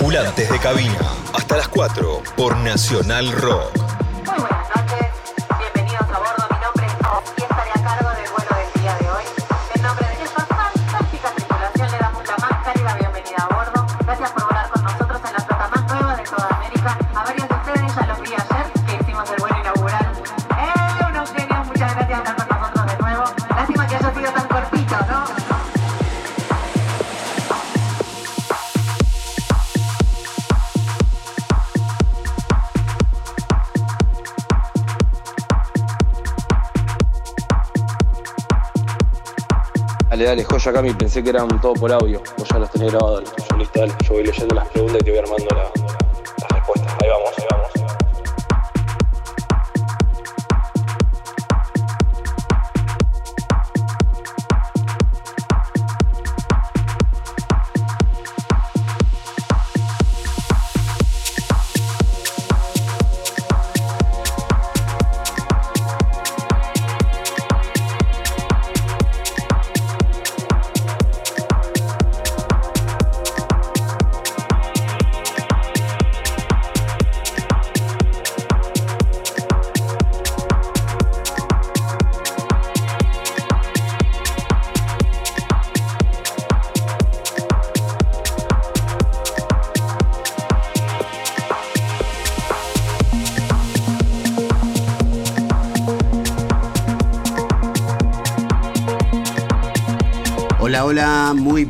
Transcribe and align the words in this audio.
Tripulantes 0.00 0.48
de 0.50 0.58
cabina. 0.58 1.12
Hasta 1.34 1.58
las 1.58 1.68
4 1.68 2.22
por 2.34 2.56
Nacional 2.56 3.30
Rock. 3.32 3.99
Dale, 40.20 40.28
dale, 40.36 40.44
joya 40.44 40.70
Cami, 40.70 40.92
pensé 40.92 41.22
que 41.22 41.30
eran 41.30 41.48
todo 41.62 41.72
por 41.72 41.90
audio. 41.90 42.20
Vos 42.36 42.46
ya 42.46 42.58
los 42.58 42.70
tenés 42.70 42.92
grabados, 42.92 43.24
tuyos, 43.24 43.58
listo. 43.58 43.86
Yo 44.04 44.12
voy 44.12 44.24
leyendo 44.24 44.54
las 44.54 44.68
preguntas 44.68 44.98
y 45.00 45.04
te 45.04 45.10
voy 45.12 45.18
armando 45.20 45.46
la- 45.56 45.99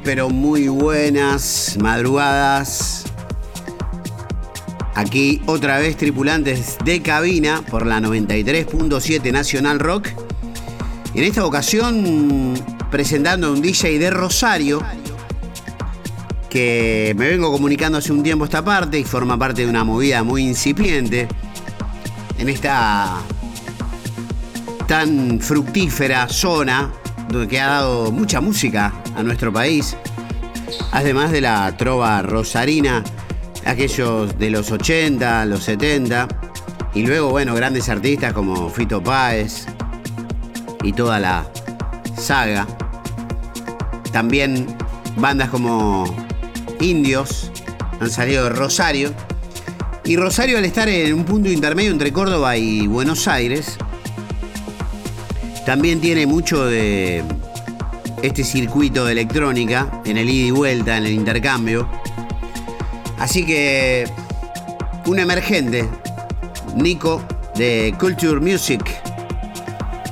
pero 0.04 0.30
muy 0.30 0.68
buenas 0.68 1.76
madrugadas. 1.80 3.04
Aquí 4.94 5.40
otra 5.46 5.78
vez 5.78 5.96
tripulantes 5.96 6.76
de 6.84 7.02
cabina 7.02 7.62
por 7.70 7.86
la 7.86 8.00
93.7 8.00 9.32
Nacional 9.32 9.78
Rock. 9.78 10.08
En 11.14 11.24
esta 11.24 11.44
ocasión 11.44 12.54
presentando 12.90 13.48
a 13.48 13.50
un 13.50 13.62
DJ 13.62 13.98
de 13.98 14.10
Rosario 14.10 14.82
que 16.48 17.14
me 17.16 17.28
vengo 17.28 17.52
comunicando 17.52 17.98
hace 17.98 18.12
un 18.12 18.22
tiempo 18.22 18.44
esta 18.44 18.64
parte 18.64 18.98
y 18.98 19.04
forma 19.04 19.38
parte 19.38 19.62
de 19.62 19.68
una 19.68 19.84
movida 19.84 20.22
muy 20.24 20.42
incipiente 20.42 21.28
en 22.38 22.48
esta 22.48 23.18
tan 24.86 25.40
fructífera 25.40 26.28
zona 26.28 26.90
donde 27.28 27.60
ha 27.60 27.66
dado 27.66 28.10
mucha 28.10 28.40
música 28.40 28.92
a 29.16 29.22
nuestro 29.22 29.52
país, 29.52 29.96
además 30.92 31.32
de 31.32 31.40
la 31.40 31.76
trova 31.76 32.22
rosarina, 32.22 33.02
aquellos 33.64 34.38
de 34.38 34.50
los 34.50 34.70
80, 34.70 35.44
los 35.46 35.64
70, 35.64 36.28
y 36.94 37.02
luego, 37.06 37.30
bueno, 37.30 37.54
grandes 37.54 37.88
artistas 37.88 38.32
como 38.32 38.68
Fito 38.68 39.02
Páez 39.02 39.66
y 40.82 40.92
toda 40.92 41.18
la 41.20 41.46
saga. 42.16 42.66
También 44.12 44.66
bandas 45.16 45.50
como 45.50 46.04
Indios 46.80 47.50
han 48.00 48.10
salido 48.10 48.44
de 48.44 48.50
Rosario. 48.50 49.12
Y 50.04 50.16
Rosario 50.16 50.58
al 50.58 50.64
estar 50.64 50.88
en 50.88 51.14
un 51.14 51.24
punto 51.24 51.48
intermedio 51.48 51.92
entre 51.92 52.12
Córdoba 52.12 52.56
y 52.56 52.86
Buenos 52.88 53.28
Aires, 53.28 53.76
también 55.64 56.00
tiene 56.00 56.26
mucho 56.26 56.64
de 56.64 57.22
este 58.22 58.44
circuito 58.44 59.04
de 59.04 59.12
electrónica 59.12 60.02
en 60.04 60.16
el 60.16 60.28
ida 60.28 60.46
y 60.46 60.50
vuelta, 60.50 60.96
en 60.96 61.06
el 61.06 61.12
intercambio. 61.12 61.88
Así 63.18 63.44
que 63.44 64.08
un 65.06 65.18
emergente, 65.18 65.88
Nico 66.74 67.22
de 67.56 67.94
Culture 67.98 68.40
Music, 68.40 68.82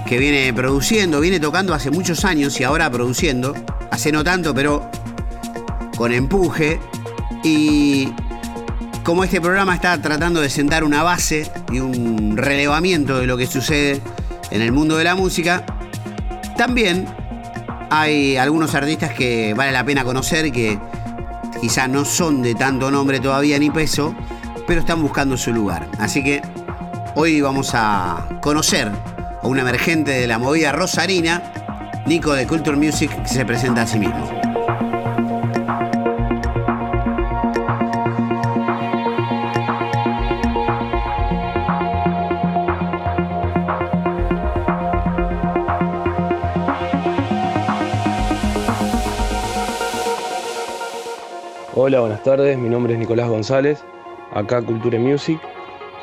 que 0.07 0.19
viene 0.19 0.53
produciendo, 0.53 1.21
viene 1.21 1.39
tocando 1.39 1.75
hace 1.75 1.91
muchos 1.91 2.25
años 2.25 2.59
y 2.61 2.65
ahora 2.65 2.91
produciendo, 2.91 3.55
hace 3.91 4.11
no 4.11 4.25
tanto, 4.25 4.55
pero 4.55 4.91
con 5.97 6.13
empuje. 6.13 6.81
Y 7.45 8.09
como 9.05 9.25
este 9.25 9.41
programa 9.41 9.75
está 9.75 10.01
tratando 10.01 10.41
de 10.41 10.51
sentar 10.51 10.85
una 10.85 11.03
base 11.03 11.51
y 11.73 11.81
un 11.81 12.37
relevamiento 12.37 13.19
de 13.19 13.27
lo 13.27 13.37
que 13.37 13.47
sucede 13.47 14.01
en 14.51 14.63
el 14.63 14.73
mundo 14.73 14.97
de 14.97 15.05
la 15.05 15.15
música, 15.15 15.65
también 16.57 17.07
hay 17.91 18.37
algunos 18.37 18.75
artistas 18.75 19.13
que 19.13 19.55
vale 19.55 19.73
la 19.73 19.85
pena 19.85 20.05
conocer 20.05 20.51
que 20.53 20.79
quizá 21.61 21.89
no 21.89 22.05
son 22.05 22.43
de 22.43 22.55
tanto 22.55 22.91
nombre 22.91 23.21
todavía 23.21 23.59
ni 23.59 23.71
peso, 23.71 24.15
pero 24.67 24.81
están 24.81 25.03
buscando 25.03 25.37
su 25.37 25.53
lugar. 25.53 25.89
Así 25.99 26.23
que 26.23 26.43
hoy 27.15 27.41
vamos 27.41 27.71
a 27.75 28.29
conocer 28.41 28.91
a 29.43 29.47
un 29.47 29.59
emergente 29.59 30.13
de 30.13 30.27
la 30.27 30.39
movida 30.39 30.73
rosarina, 30.73 31.43
Nico 32.07 32.33
de 32.33 32.47
Culture 32.47 32.77
Music, 32.77 33.11
que 33.23 33.29
se 33.29 33.45
presenta 33.45 33.83
a 33.83 33.87
sí 33.87 33.99
mismo. 33.99 34.38
Hola, 51.81 52.01
buenas 52.01 52.25
tardes, 52.25 52.59
mi 52.59 52.69
nombre 52.69 52.95
es 52.95 52.99
Nicolás 52.99 53.29
González, 53.29 53.85
acá 54.33 54.61
Culture 54.61 54.99
Music, 54.99 55.41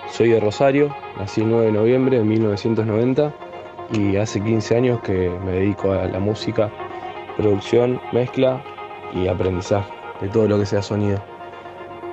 soy 0.09 0.30
de 0.30 0.40
Rosario, 0.40 0.96
nací 1.19 1.41
el 1.41 1.50
9 1.50 1.66
de 1.66 1.72
noviembre 1.74 2.18
de 2.18 2.24
1990 2.24 3.34
y 3.91 4.16
hace 4.16 4.41
15 4.41 4.78
años 4.78 5.02
que 5.02 5.30
me 5.44 5.52
dedico 5.52 5.91
a 5.91 6.06
la 6.06 6.18
música, 6.18 6.72
producción, 7.35 8.00
mezcla 8.14 8.64
y 9.14 9.28
aprendizaje 9.28 9.91
de 10.22 10.30
todo 10.30 10.47
lo 10.47 10.58
que 10.59 10.66
sea 10.66 10.81
sonido. 10.81 11.22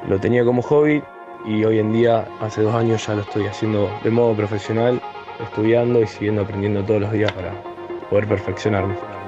Lo 0.09 0.19
tenía 0.19 0.45
como 0.45 0.61
hobby 0.63 1.01
y 1.47 1.63
hoy 1.63 1.79
en 1.79 1.93
día, 1.93 2.27
hace 2.41 2.63
dos 2.63 2.75
años 2.75 3.07
ya 3.07 3.15
lo 3.15 3.21
estoy 3.21 3.47
haciendo 3.47 3.89
de 4.03 4.11
modo 4.11 4.35
profesional, 4.35 5.01
estudiando 5.41 6.03
y 6.03 6.09
siguiendo 6.09 6.43
aprendiendo 6.43 6.83
todos 6.83 7.03
los 7.03 7.13
días 7.13 7.31
para 7.31 7.53
poder 8.11 8.27
perfeccionarme. 8.27 9.22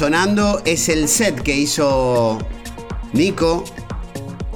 Sonando 0.00 0.62
es 0.64 0.88
el 0.88 1.08
set 1.08 1.42
que 1.42 1.54
hizo 1.54 2.38
Nico 3.12 3.64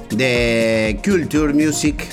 de 0.09 0.99
Culture 1.05 1.53
Music, 1.53 2.03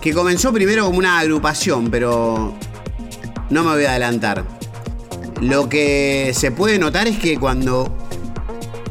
que 0.00 0.12
comenzó 0.12 0.52
primero 0.52 0.86
como 0.86 0.98
una 0.98 1.20
agrupación, 1.20 1.88
pero 1.88 2.52
no 3.48 3.62
me 3.62 3.70
voy 3.70 3.84
a 3.84 3.90
adelantar. 3.90 4.44
Lo 5.40 5.68
que 5.68 6.32
se 6.34 6.50
puede 6.50 6.80
notar 6.80 7.06
es 7.06 7.16
que 7.16 7.38
cuando 7.38 7.96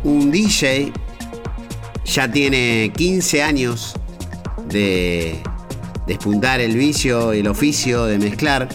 un 0.06 0.32
DJ 0.32 0.94
ya 2.06 2.32
tiene 2.32 2.94
15 2.96 3.44
años 3.44 3.96
de 4.70 5.44
despuntar 6.08 6.62
el 6.62 6.78
vicio 6.78 7.34
el 7.34 7.50
oficio 7.50 8.06
de 8.06 8.18
mezclar, 8.18 8.70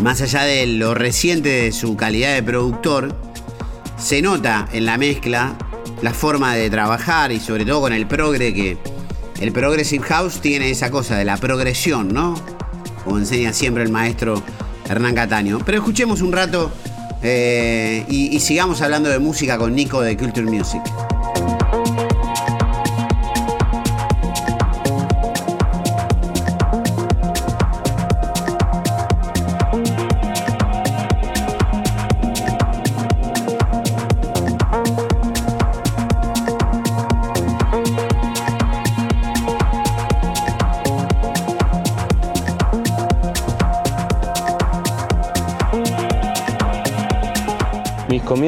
más 0.00 0.20
allá 0.22 0.42
de 0.42 0.66
lo 0.66 0.94
reciente 0.94 1.48
de 1.48 1.72
su 1.72 1.96
calidad 1.96 2.34
de 2.34 2.42
productor, 2.42 3.14
se 3.98 4.22
nota 4.22 4.68
en 4.72 4.86
la 4.86 4.96
mezcla 4.96 5.56
la 6.02 6.14
forma 6.14 6.54
de 6.54 6.70
trabajar 6.70 7.32
y 7.32 7.40
sobre 7.40 7.64
todo 7.66 7.82
con 7.82 7.92
el 7.92 8.06
progre 8.06 8.54
que 8.54 8.78
el 9.40 9.52
Progressive 9.52 10.04
House 10.04 10.40
tiene 10.40 10.70
esa 10.70 10.90
cosa 10.90 11.16
de 11.16 11.24
la 11.24 11.36
progresión, 11.36 12.08
¿no? 12.08 12.34
Como 13.04 13.18
enseña 13.18 13.52
siempre 13.52 13.82
el 13.82 13.90
maestro 13.90 14.42
Hernán 14.88 15.14
Cataño. 15.14 15.58
Pero 15.64 15.78
escuchemos 15.78 16.22
un 16.22 16.32
rato 16.32 16.70
eh, 17.22 18.04
y, 18.08 18.34
y 18.34 18.40
sigamos 18.40 18.80
hablando 18.82 19.10
de 19.10 19.18
música 19.18 19.58
con 19.58 19.74
Nico 19.74 20.00
de 20.00 20.16
Culture 20.16 20.46
Music. 20.46 20.82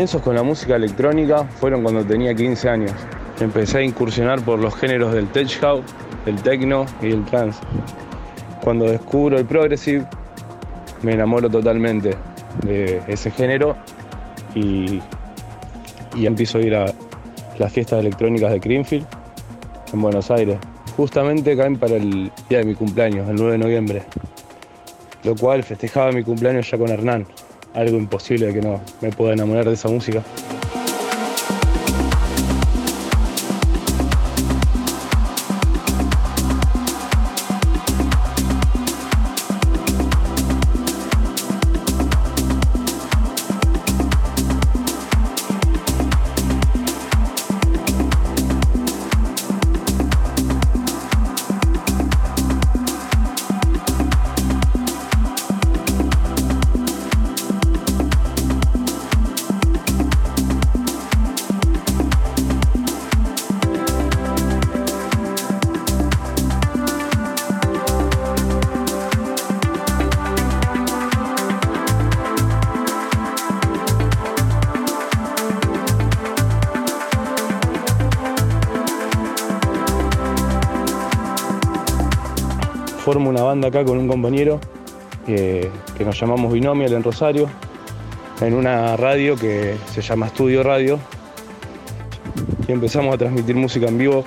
Comienzos 0.03 0.23
con 0.23 0.35
la 0.35 0.43
música 0.43 0.75
electrónica 0.75 1.45
fueron 1.45 1.85
cuando 1.85 2.05
tenía 2.05 2.35
15 2.35 2.69
años. 2.69 2.91
Empecé 3.39 3.79
a 3.79 3.83
incursionar 3.83 4.45
por 4.45 4.59
los 4.59 4.75
géneros 4.75 5.15
del 5.15 5.29
tech 5.29 5.49
house, 5.61 5.85
el 6.27 6.43
techno 6.43 6.87
y 7.01 7.13
el 7.13 7.25
trance. 7.25 7.61
Cuando 8.65 8.87
descubro 8.87 9.39
el 9.39 9.45
progressive, 9.45 10.05
me 11.03 11.13
enamoro 11.13 11.49
totalmente 11.49 12.17
de 12.65 13.01
ese 13.07 13.31
género 13.31 13.77
y, 14.57 15.01
y 16.17 16.27
empiezo 16.27 16.59
a 16.59 16.63
ir 16.63 16.75
a 16.75 16.87
las 17.59 17.73
fiestas 17.73 18.01
electrónicas 18.01 18.51
de 18.51 18.59
Greenfield 18.59 19.07
en 19.93 20.03
Buenos 20.03 20.33
Aires. 20.33 20.59
Justamente 20.97 21.57
caen 21.57 21.77
para 21.79 21.95
el 21.95 22.33
día 22.49 22.59
de 22.59 22.65
mi 22.65 22.75
cumpleaños, 22.75 23.29
el 23.29 23.37
9 23.37 23.53
de 23.53 23.59
noviembre, 23.59 24.03
lo 25.23 25.37
cual 25.37 25.63
festejaba 25.63 26.11
mi 26.11 26.25
cumpleaños 26.25 26.69
ya 26.69 26.77
con 26.77 26.89
Hernán 26.89 27.25
algo 27.75 27.97
imposible 27.97 28.47
de 28.47 28.55
que 28.55 28.61
no 28.61 28.81
me 29.01 29.11
pueda 29.11 29.33
enamorar 29.33 29.67
de 29.67 29.75
esa 29.75 29.89
música. 29.89 30.23
Banda 83.53 83.69
acá 83.69 83.85
con 83.85 83.99
un 83.99 84.09
compañero 84.09 84.59
que, 85.27 85.71
nos 86.03 86.19
llamamos 86.19 86.51
Binomial 86.55 86.95
en 86.95 87.03
Rosario, 87.03 87.51
en 88.41 88.55
una 88.55 88.97
radio 88.97 89.37
que 89.37 89.77
se 89.93 90.01
llama 90.01 90.29
Estudio 90.29 90.63
Radio. 90.63 90.99
Y 92.67 92.73
empezamos 92.73 93.15
a 93.15 93.19
transmitir 93.19 93.55
música 93.55 93.89
en 93.89 93.99
vivo 93.99 94.25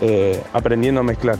eh, 0.00 0.42
aprendiendo 0.54 1.02
a 1.02 1.04
mezclar. 1.04 1.36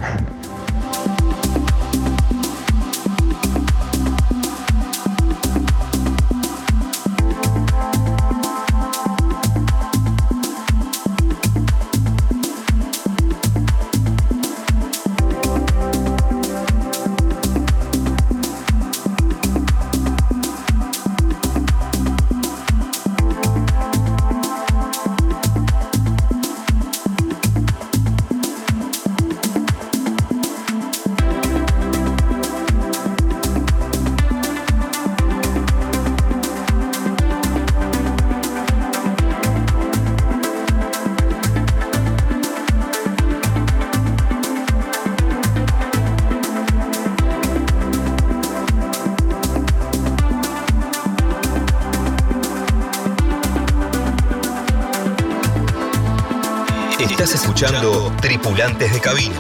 De 58.99 59.03
Cabina 59.03 59.38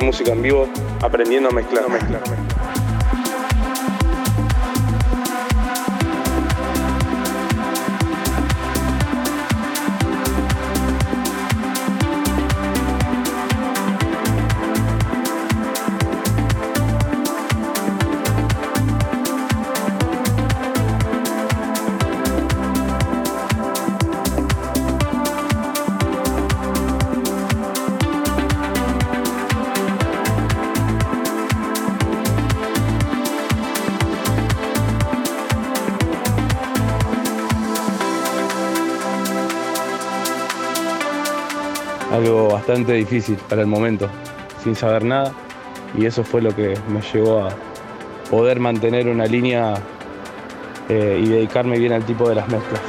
música 0.00 0.32
en 0.32 0.42
vivo 0.42 0.68
aprendiendo 1.00 1.48
a 1.48 1.52
mezclar. 1.52 1.88
mezclar, 1.88 2.20
mezclar. 2.20 2.49
Difícil 42.78 43.36
para 43.48 43.62
el 43.62 43.66
momento, 43.66 44.08
sin 44.62 44.74
saber 44.74 45.04
nada. 45.04 45.32
Y 45.96 46.06
eso 46.06 46.22
fue 46.22 46.40
lo 46.40 46.54
que 46.54 46.74
me 46.88 47.00
llevó 47.12 47.44
a 47.46 47.50
poder 48.30 48.60
mantener 48.60 49.08
una 49.08 49.26
línea 49.26 49.74
eh, 50.88 51.20
y 51.22 51.28
dedicarme 51.28 51.78
bien 51.78 51.92
al 51.92 52.04
tipo 52.04 52.28
de 52.28 52.36
las 52.36 52.48
mezclas. 52.48 52.80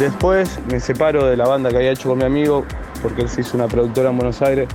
Después 0.00 0.58
me 0.72 0.80
separo 0.80 1.26
de 1.26 1.36
la 1.36 1.46
banda 1.46 1.68
que 1.68 1.76
había 1.76 1.90
hecho 1.90 2.08
con 2.08 2.16
mi 2.16 2.24
amigo 2.24 2.64
porque 3.02 3.20
él 3.20 3.28
se 3.28 3.42
hizo 3.42 3.58
una 3.58 3.68
productora 3.68 4.08
en 4.08 4.16
Buenos 4.16 4.40
Aires 4.40 4.66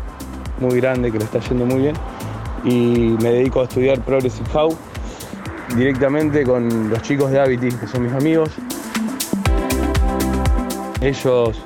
muy 0.60 0.80
grande 0.80 1.12
que 1.12 1.18
le 1.18 1.24
está 1.24 1.40
yendo 1.40 1.66
muy 1.66 1.82
bien 1.82 1.96
y 2.64 3.18
me 3.24 3.32
dedico 3.32 3.62
a 3.62 3.64
estudiar 3.64 4.00
Progressive 4.02 4.48
House 4.54 4.76
directamente 5.76 6.44
con 6.44 6.92
los 6.92 7.02
chicos 7.02 7.32
de 7.32 7.40
Avity 7.40 7.70
que 7.70 7.88
son 7.88 8.04
mis 8.04 8.14
amigos. 8.14 8.52
Ellos 11.02 11.60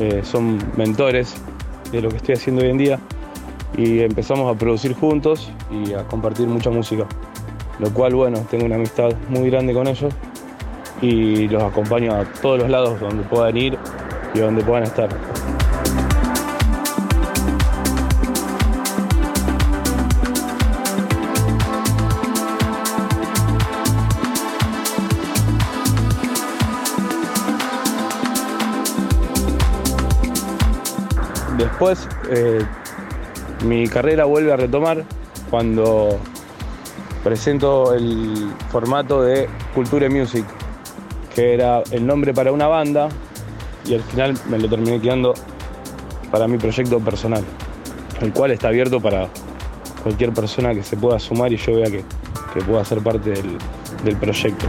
eh, 0.00 0.22
son 0.24 0.58
mentores 0.76 1.36
de 1.92 2.02
lo 2.02 2.08
que 2.08 2.16
estoy 2.16 2.34
haciendo 2.34 2.62
hoy 2.62 2.70
en 2.70 2.78
día 2.78 2.98
y 3.76 4.00
empezamos 4.00 4.52
a 4.52 4.58
producir 4.58 4.96
juntos 4.96 5.48
y 5.70 5.92
a 5.92 6.02
compartir 6.08 6.48
mucha 6.48 6.70
música, 6.70 7.06
lo 7.78 7.94
cual 7.94 8.16
bueno, 8.16 8.44
tengo 8.50 8.64
una 8.64 8.74
amistad 8.74 9.12
muy 9.28 9.48
grande 9.48 9.74
con 9.74 9.86
ellos 9.86 10.12
y 11.00 11.48
los 11.48 11.62
acompaño 11.62 12.14
a 12.14 12.24
todos 12.24 12.60
los 12.60 12.70
lados 12.70 13.00
donde 13.00 13.22
puedan 13.24 13.56
ir 13.56 13.78
y 14.34 14.38
donde 14.38 14.62
puedan 14.62 14.84
estar. 14.84 15.08
Después 31.56 32.08
eh, 32.30 32.64
mi 33.64 33.86
carrera 33.88 34.24
vuelve 34.24 34.52
a 34.52 34.56
retomar 34.56 35.04
cuando 35.50 36.18
presento 37.22 37.94
el 37.94 38.50
formato 38.70 39.22
de 39.22 39.48
Culture 39.74 40.08
Music, 40.08 40.44
que 41.34 41.54
era 41.54 41.82
el 41.90 42.06
nombre 42.06 42.34
para 42.34 42.52
una 42.52 42.66
banda 42.66 43.08
y 43.84 43.94
al 43.94 44.02
final 44.02 44.34
me 44.48 44.58
lo 44.58 44.68
terminé 44.68 45.00
quedando 45.00 45.34
para 46.30 46.46
mi 46.46 46.58
proyecto 46.58 47.00
personal, 47.00 47.44
el 48.20 48.32
cual 48.32 48.52
está 48.52 48.68
abierto 48.68 49.00
para 49.00 49.28
cualquier 50.02 50.32
persona 50.32 50.74
que 50.74 50.82
se 50.82 50.96
pueda 50.96 51.18
sumar 51.18 51.52
y 51.52 51.56
yo 51.56 51.74
vea 51.76 51.90
que, 51.90 52.04
que 52.54 52.60
pueda 52.62 52.84
ser 52.84 53.00
parte 53.00 53.30
del, 53.30 53.58
del 54.04 54.16
proyecto. 54.16 54.66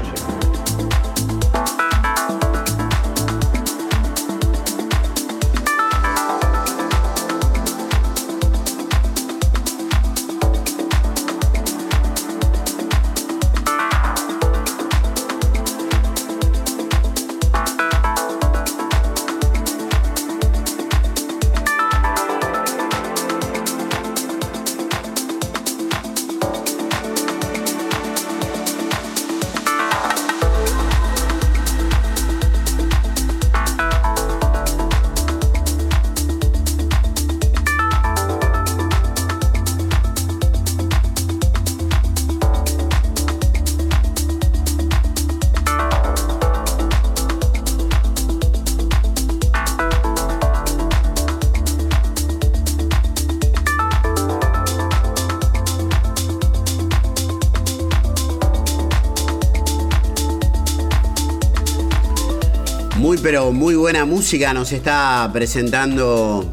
Buena 63.81 64.05
música 64.05 64.53
nos 64.53 64.71
está 64.73 65.27
presentando 65.33 66.47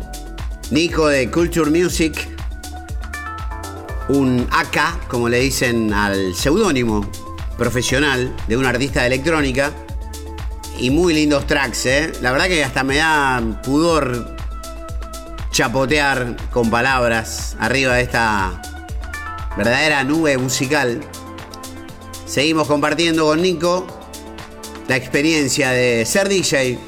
Nico 0.71 1.09
de 1.09 1.31
Culture 1.31 1.71
Music. 1.71 2.27
Un 4.09 4.49
AK, 4.51 5.09
como 5.09 5.29
le 5.29 5.41
dicen 5.41 5.93
al 5.93 6.35
seudónimo 6.35 7.07
profesional 7.59 8.35
de 8.49 8.57
un 8.57 8.65
artista 8.65 9.03
de 9.03 9.09
electrónica. 9.09 9.73
Y 10.79 10.89
muy 10.89 11.13
lindos 11.13 11.47
tracks, 11.47 11.85
¿eh? 11.85 12.13
La 12.23 12.33
verdad 12.33 12.47
que 12.47 12.65
hasta 12.65 12.83
me 12.83 12.97
da 12.97 13.43
pudor 13.63 14.35
chapotear 15.51 16.35
con 16.51 16.71
palabras 16.71 17.59
arriba 17.61 17.97
de 17.97 18.05
esta 18.05 18.63
verdadera 19.55 20.03
nube 20.03 20.39
musical. 20.39 21.03
Seguimos 22.25 22.67
compartiendo 22.67 23.27
con 23.27 23.43
Nico 23.43 23.87
la 24.89 24.97
experiencia 24.97 25.73
de 25.73 26.07
ser 26.07 26.31
DJ 26.31 26.88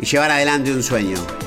y 0.00 0.06
llevar 0.06 0.30
adelante 0.30 0.72
un 0.72 0.82
sueño. 0.82 1.39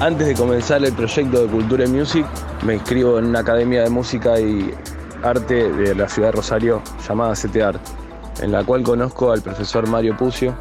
Antes 0.00 0.28
de 0.28 0.34
comenzar 0.34 0.82
el 0.82 0.94
proyecto 0.94 1.42
de 1.42 1.48
Cultura 1.48 1.86
Music, 1.86 2.24
me 2.64 2.76
inscribo 2.76 3.18
en 3.18 3.26
una 3.26 3.40
academia 3.40 3.82
de 3.82 3.90
música 3.90 4.40
y 4.40 4.72
arte 5.22 5.70
de 5.70 5.94
la 5.94 6.08
ciudad 6.08 6.28
de 6.28 6.36
Rosario 6.36 6.80
llamada 7.06 7.34
CT 7.34 7.56
Art, 7.58 7.80
en 8.40 8.50
la 8.50 8.64
cual 8.64 8.82
conozco 8.82 9.30
al 9.30 9.42
profesor 9.42 9.86
Mario 9.86 10.16
Pucio, 10.16 10.54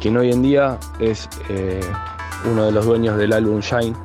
quien 0.00 0.16
hoy 0.16 0.30
en 0.30 0.42
día 0.42 0.78
es 1.00 1.28
eh, 1.48 1.80
uno 2.48 2.66
de 2.66 2.70
los 2.70 2.86
dueños 2.86 3.18
del 3.18 3.32
álbum 3.32 3.58
Shine, 3.58 3.96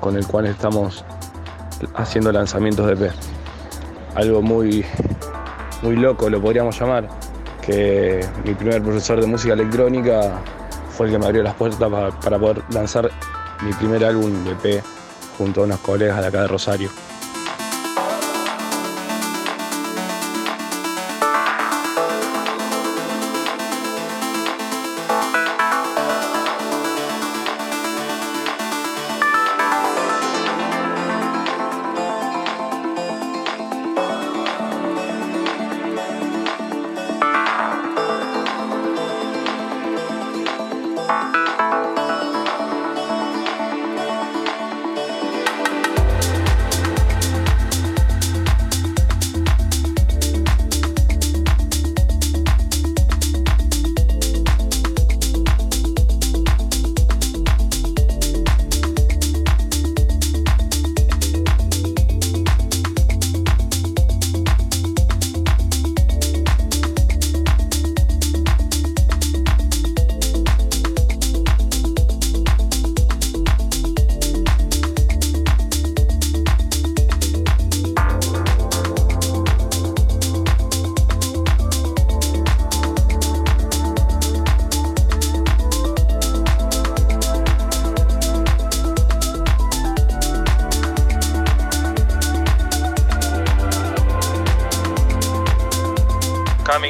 con 0.00 0.16
el 0.16 0.26
cual 0.26 0.46
estamos 0.46 1.04
haciendo 1.94 2.32
lanzamientos 2.32 2.88
de 2.88 3.06
EP. 3.06 3.12
Algo 4.16 4.42
muy, 4.42 4.84
muy 5.82 5.94
loco 5.94 6.28
lo 6.28 6.42
podríamos 6.42 6.76
llamar, 6.76 7.08
que 7.62 8.26
mi 8.44 8.52
primer 8.52 8.82
profesor 8.82 9.20
de 9.20 9.28
música 9.28 9.54
electrónica 9.54 10.40
fue 10.90 11.06
el 11.06 11.12
que 11.12 11.18
me 11.20 11.26
abrió 11.26 11.44
las 11.44 11.54
puertas 11.54 11.88
para 12.20 12.36
poder 12.36 12.64
lanzar 12.70 13.12
mi 13.62 13.72
primer 13.72 14.04
álbum 14.04 14.44
de 14.44 14.52
EP 14.52 14.84
junto 15.38 15.60
a 15.60 15.64
unos 15.64 15.80
colegas 15.80 16.20
de 16.20 16.26
acá 16.26 16.42
de 16.42 16.48
Rosario. 16.48 16.90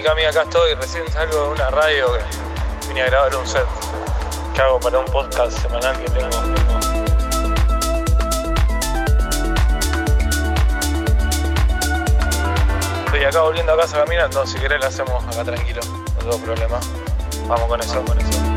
Cami, 0.07 0.23
acá 0.25 0.43
estoy, 0.43 0.73
recién 0.75 1.03
salgo 1.11 1.47
de 1.47 1.49
una 1.49 1.69
radio 1.69 2.13
que 2.13 2.87
vine 2.87 3.03
a 3.03 3.07
grabar 3.07 3.35
un 3.35 3.45
set 3.45 3.67
que 4.55 4.63
hago 4.63 4.79
para 4.79 5.01
un 5.01 5.05
podcast 5.07 5.59
semanal 5.59 5.99
que 5.99 6.09
tengo. 6.09 6.31
Estoy 13.07 13.25
acá 13.25 13.41
volviendo 13.41 13.73
a 13.73 13.77
casa 13.79 14.05
caminando, 14.05 14.47
si 14.47 14.57
querés 14.61 14.81
lo 14.81 14.87
hacemos 14.87 15.25
acá 15.25 15.43
tranquilo, 15.43 15.81
no 15.83 16.31
tengo 16.31 16.39
problema. 16.39 16.79
Vamos 17.49 17.67
con 17.67 17.81
eso, 17.81 18.05
con 18.05 18.17
eso. 18.21 18.56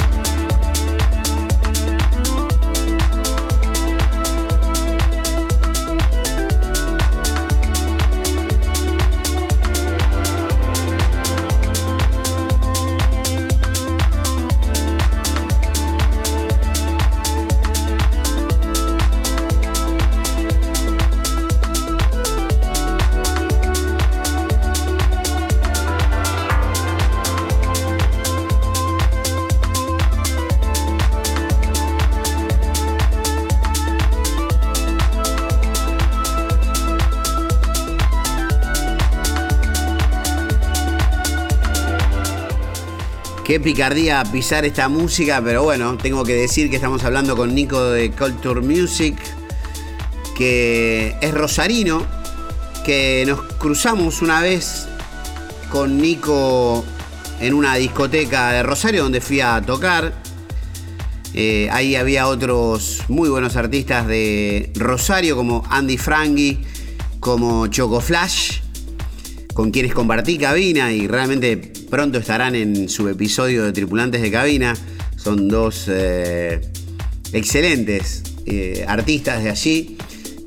Qué 43.50 43.60
picardía 43.60 44.24
pisar 44.32 44.64
esta 44.64 44.90
música, 44.90 45.42
pero 45.44 45.64
bueno, 45.64 45.98
tengo 45.98 46.24
que 46.24 46.36
decir 46.36 46.70
que 46.70 46.76
estamos 46.76 47.04
hablando 47.04 47.36
con 47.36 47.56
Nico 47.56 47.84
de 47.84 48.12
Culture 48.12 48.62
Music, 48.62 49.18
que 50.38 51.16
es 51.20 51.34
rosarino, 51.34 52.06
que 52.86 53.24
nos 53.26 53.42
cruzamos 53.54 54.22
una 54.22 54.44
vez 54.44 54.88
con 55.72 55.98
Nico 55.98 56.86
en 57.40 57.56
una 57.56 57.74
discoteca 57.74 58.52
de 58.52 58.62
Rosario 58.62 59.02
donde 59.02 59.20
fui 59.20 59.42
a 59.42 59.60
tocar. 59.64 60.14
Eh, 61.34 61.70
ahí 61.72 61.96
había 61.96 62.28
otros 62.28 63.02
muy 63.08 63.30
buenos 63.30 63.56
artistas 63.56 64.06
de 64.06 64.72
Rosario 64.76 65.36
como 65.36 65.64
Andy 65.72 65.98
Frangi, 65.98 66.60
como 67.20 67.66
Choco 67.66 68.00
Flash, 68.00 68.60
con 69.56 69.72
quienes 69.72 69.96
compartí 69.96 70.38
cabina 70.38 70.92
y 70.92 71.08
realmente 71.08 71.79
pronto 71.90 72.20
estarán 72.20 72.56
en 72.56 72.88
su 72.88 73.10
episodio 73.10 73.64
de 73.66 73.72
Tripulantes 73.74 74.22
de 74.22 74.32
Cabina. 74.32 74.76
Son 75.16 75.48
dos 75.48 75.86
eh, 75.88 76.62
excelentes 77.34 78.24
eh, 78.46 78.86
artistas 78.88 79.44
de 79.44 79.50
allí. 79.50 79.98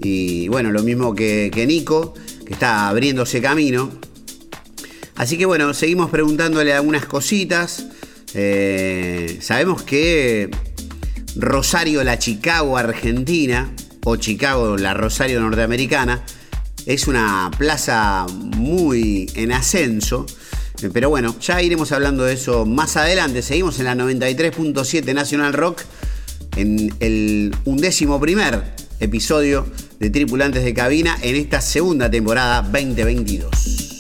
Y 0.01 0.49
bueno, 0.49 0.71
lo 0.71 0.83
mismo 0.83 1.15
que, 1.15 1.51
Nico, 1.67 2.15
que 2.47 2.53
está 2.53 2.89
abriéndose 2.89 3.41
camino. 3.41 3.91
Así 5.17 5.37
que 5.37 5.45
bueno, 5.45 5.75
seguimos 5.75 6.11
preguntándole 6.11 6.73
algunas 6.73 7.07
cositas. 7.07 7.87
Eh, 8.35 9.39
sabemos 9.41 9.83
que 9.83 10.51
Rosario, 11.37 12.03
la 12.05 12.19
Chicago 12.19 12.79
Argentina, 12.79 13.71
o 14.05 14.17
Chicago, 14.17 14.77
la 14.77 14.95
Rosario 14.95 15.41
norteamericana, 15.41 16.25
es 16.87 17.07
una 17.07 17.51
plaza 17.57 18.27
muy 18.57 19.31
en 19.35 19.53
ascenso. 19.53 20.27
Pero 20.91 21.11
bueno, 21.11 21.35
ya 21.41 21.63
iremos 21.63 21.93
hablando 21.93 22.25
de 22.25 22.35
eso 22.35 22.65
más 22.67 22.97
adelante. 22.97 23.43
Seguimos 23.43 23.79
en 23.79 23.87
la 23.87 23.95
93.7 23.95 25.15
National 25.15 25.53
Rock 25.53 25.83
en 26.57 26.95
el 27.01 27.55
undécimo 27.65 28.21
primer 28.21 28.63
episodio 29.01 29.67
de 29.99 30.11
Tripulantes 30.11 30.65
de 30.65 30.75
Cabina 30.75 31.17
en 31.23 31.37
esta 31.37 31.61
segunda 31.61 32.11
temporada 32.11 32.63
2022. 32.63 33.92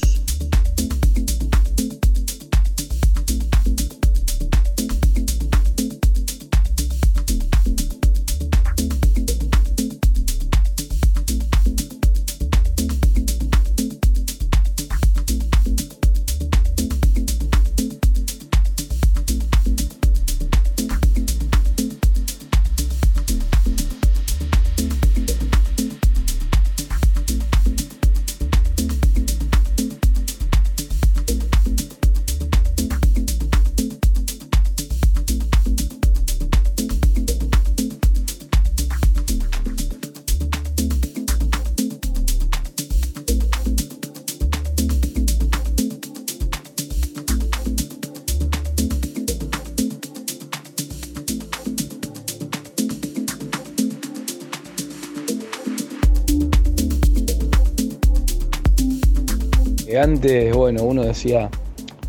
Antes, 60.02 60.52
bueno, 60.52 60.82
uno 60.82 61.04
decía, 61.04 61.48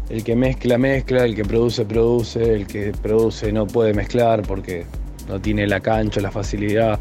el 0.09 0.23
que 0.23 0.35
mezcla, 0.35 0.79
mezcla, 0.79 1.25
el 1.25 1.35
que 1.35 1.45
produce, 1.45 1.85
produce, 1.85 2.55
el 2.55 2.65
que 2.65 2.91
produce 2.91 3.51
no 3.51 3.67
puede 3.67 3.93
mezclar 3.93 4.41
porque 4.41 4.85
no 5.29 5.39
tiene 5.39 5.67
la 5.67 5.79
cancha, 5.79 6.19
la 6.19 6.31
facilidad. 6.31 6.99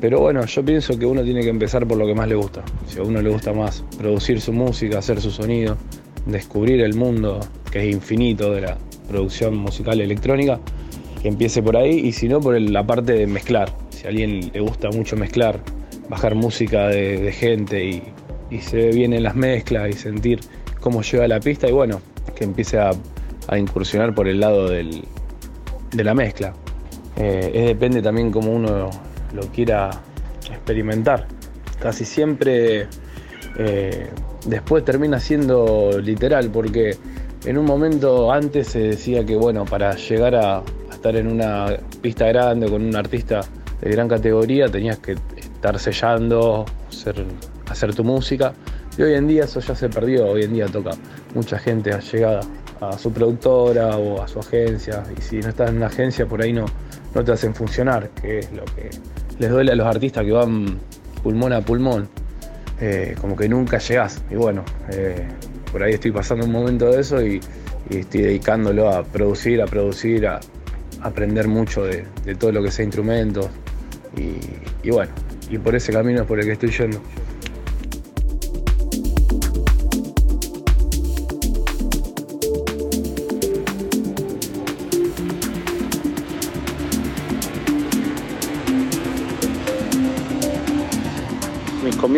Pero 0.00 0.20
bueno, 0.20 0.46
yo 0.46 0.64
pienso 0.64 0.98
que 0.98 1.04
uno 1.04 1.22
tiene 1.22 1.42
que 1.42 1.50
empezar 1.50 1.86
por 1.86 1.98
lo 1.98 2.06
que 2.06 2.14
más 2.14 2.28
le 2.28 2.34
gusta. 2.34 2.62
Si 2.86 2.98
a 2.98 3.02
uno 3.02 3.20
le 3.20 3.28
gusta 3.28 3.52
más 3.52 3.84
producir 3.98 4.40
su 4.40 4.54
música, 4.54 5.00
hacer 5.00 5.20
su 5.20 5.30
sonido, 5.30 5.76
descubrir 6.24 6.80
el 6.80 6.94
mundo 6.94 7.40
que 7.70 7.86
es 7.86 7.94
infinito 7.94 8.54
de 8.54 8.62
la 8.62 8.78
producción 9.08 9.54
musical 9.54 10.00
electrónica, 10.00 10.58
que 11.20 11.28
empiece 11.28 11.62
por 11.62 11.76
ahí 11.76 11.90
y 11.94 12.12
si 12.12 12.26
no 12.26 12.40
por 12.40 12.58
la 12.58 12.86
parte 12.86 13.12
de 13.12 13.26
mezclar. 13.26 13.70
Si 13.90 14.06
a 14.06 14.08
alguien 14.08 14.50
le 14.50 14.60
gusta 14.60 14.88
mucho 14.88 15.14
mezclar, 15.14 15.60
bajar 16.08 16.34
música 16.34 16.88
de, 16.88 17.18
de 17.18 17.32
gente 17.32 17.84
y, 17.84 18.02
y 18.50 18.60
se 18.60 18.76
ve 18.76 18.90
bien 18.92 19.12
en 19.12 19.22
las 19.22 19.34
mezclas 19.34 19.88
y 19.90 19.92
sentir 19.94 20.40
cómo 20.80 21.02
lleva 21.02 21.26
la 21.28 21.40
pista 21.40 21.68
y 21.68 21.72
bueno, 21.72 22.00
que 22.34 22.44
empiece 22.44 22.78
a, 22.78 22.90
incursionar 23.56 24.14
por 24.14 24.26
el 24.26 24.40
lado 24.40 24.68
del- 24.68 25.04
de 25.92 26.04
la 26.04 26.14
mezcla. 26.14 26.52
Eh, 27.16 27.50
es 27.54 27.66
depende 27.66 28.02
también 28.02 28.30
cómo 28.32 28.52
uno 28.52 28.90
lo 29.32 29.42
quiera 29.52 29.90
experimentar. 30.50 31.26
Casi 31.80 32.04
siempre 32.04 32.88
eh, 33.58 34.06
después 34.46 34.84
termina 34.84 35.20
siendo 35.20 35.98
literal 36.00 36.50
porque 36.50 36.96
en 37.44 37.56
un 37.58 37.64
momento 37.64 38.32
antes 38.32 38.68
se 38.68 38.80
decía 38.80 39.24
que 39.24 39.36
bueno, 39.36 39.64
para 39.64 39.94
llegar 39.94 40.34
a, 40.34 40.58
a 40.58 40.62
estar 40.92 41.14
en 41.16 41.28
una 41.28 41.66
pista 42.02 42.26
grande 42.26 42.68
con 42.68 42.82
un 42.82 42.96
artista 42.96 43.40
de 43.80 43.90
gran 43.90 44.08
categoría 44.08 44.66
tenías 44.68 44.98
que 44.98 45.12
estar 45.36 45.78
sellando, 45.78 46.64
hacer, 46.88 47.24
hacer 47.68 47.94
tu 47.94 48.04
música 48.04 48.52
y 48.96 49.02
hoy 49.02 49.14
en 49.14 49.26
día 49.26 49.44
eso 49.44 49.60
ya 49.60 49.74
se 49.74 49.88
perdió, 49.88 50.26
hoy 50.26 50.44
en 50.44 50.54
día 50.54 50.66
toca 50.66 50.92
mucha 51.34 51.58
gente 51.58 51.92
allegada 51.92 52.40
a 52.80 52.96
su 52.98 53.12
productora 53.12 53.96
o 53.96 54.22
a 54.22 54.28
su 54.28 54.40
agencia 54.40 55.02
y 55.16 55.20
si 55.20 55.38
no 55.38 55.48
estás 55.48 55.70
en 55.70 55.76
una 55.76 55.86
agencia 55.86 56.26
por 56.26 56.42
ahí 56.42 56.52
no, 56.52 56.66
no 57.14 57.24
te 57.24 57.32
hacen 57.32 57.54
funcionar, 57.54 58.10
que 58.10 58.40
es 58.40 58.52
lo 58.52 58.64
que 58.64 58.90
les 59.38 59.50
duele 59.50 59.72
a 59.72 59.74
los 59.74 59.86
artistas 59.86 60.24
que 60.24 60.32
van 60.32 60.78
pulmón 61.22 61.52
a 61.52 61.60
pulmón 61.60 62.08
eh, 62.80 63.14
como 63.20 63.36
que 63.36 63.48
nunca 63.48 63.78
llegás. 63.78 64.22
Y 64.30 64.34
bueno, 64.34 64.64
eh, 64.90 65.26
por 65.72 65.82
ahí 65.82 65.94
estoy 65.94 66.12
pasando 66.12 66.44
un 66.44 66.52
momento 66.52 66.90
de 66.90 67.00
eso 67.00 67.24
y, 67.24 67.40
estoy 67.88 68.22
dedicándolo 68.22 68.90
a 68.90 69.04
producir, 69.04 69.62
a 69.62 69.66
producir, 69.66 70.26
a, 70.26 70.40
aprender 71.02 71.46
mucho 71.46 71.84
de, 71.84 72.04
todo 72.38 72.50
lo 72.52 72.62
que 72.62 72.70
sea 72.70 72.84
instrumentos. 72.84 73.48
Y 74.82 74.90
bueno, 74.90 75.12
y 75.50 75.58
por 75.58 75.74
ese 75.74 75.92
camino 75.92 76.22
es 76.22 76.26
por 76.26 76.40
el 76.40 76.46
que 76.46 76.52
estoy 76.52 76.70
yendo. 76.70 77.00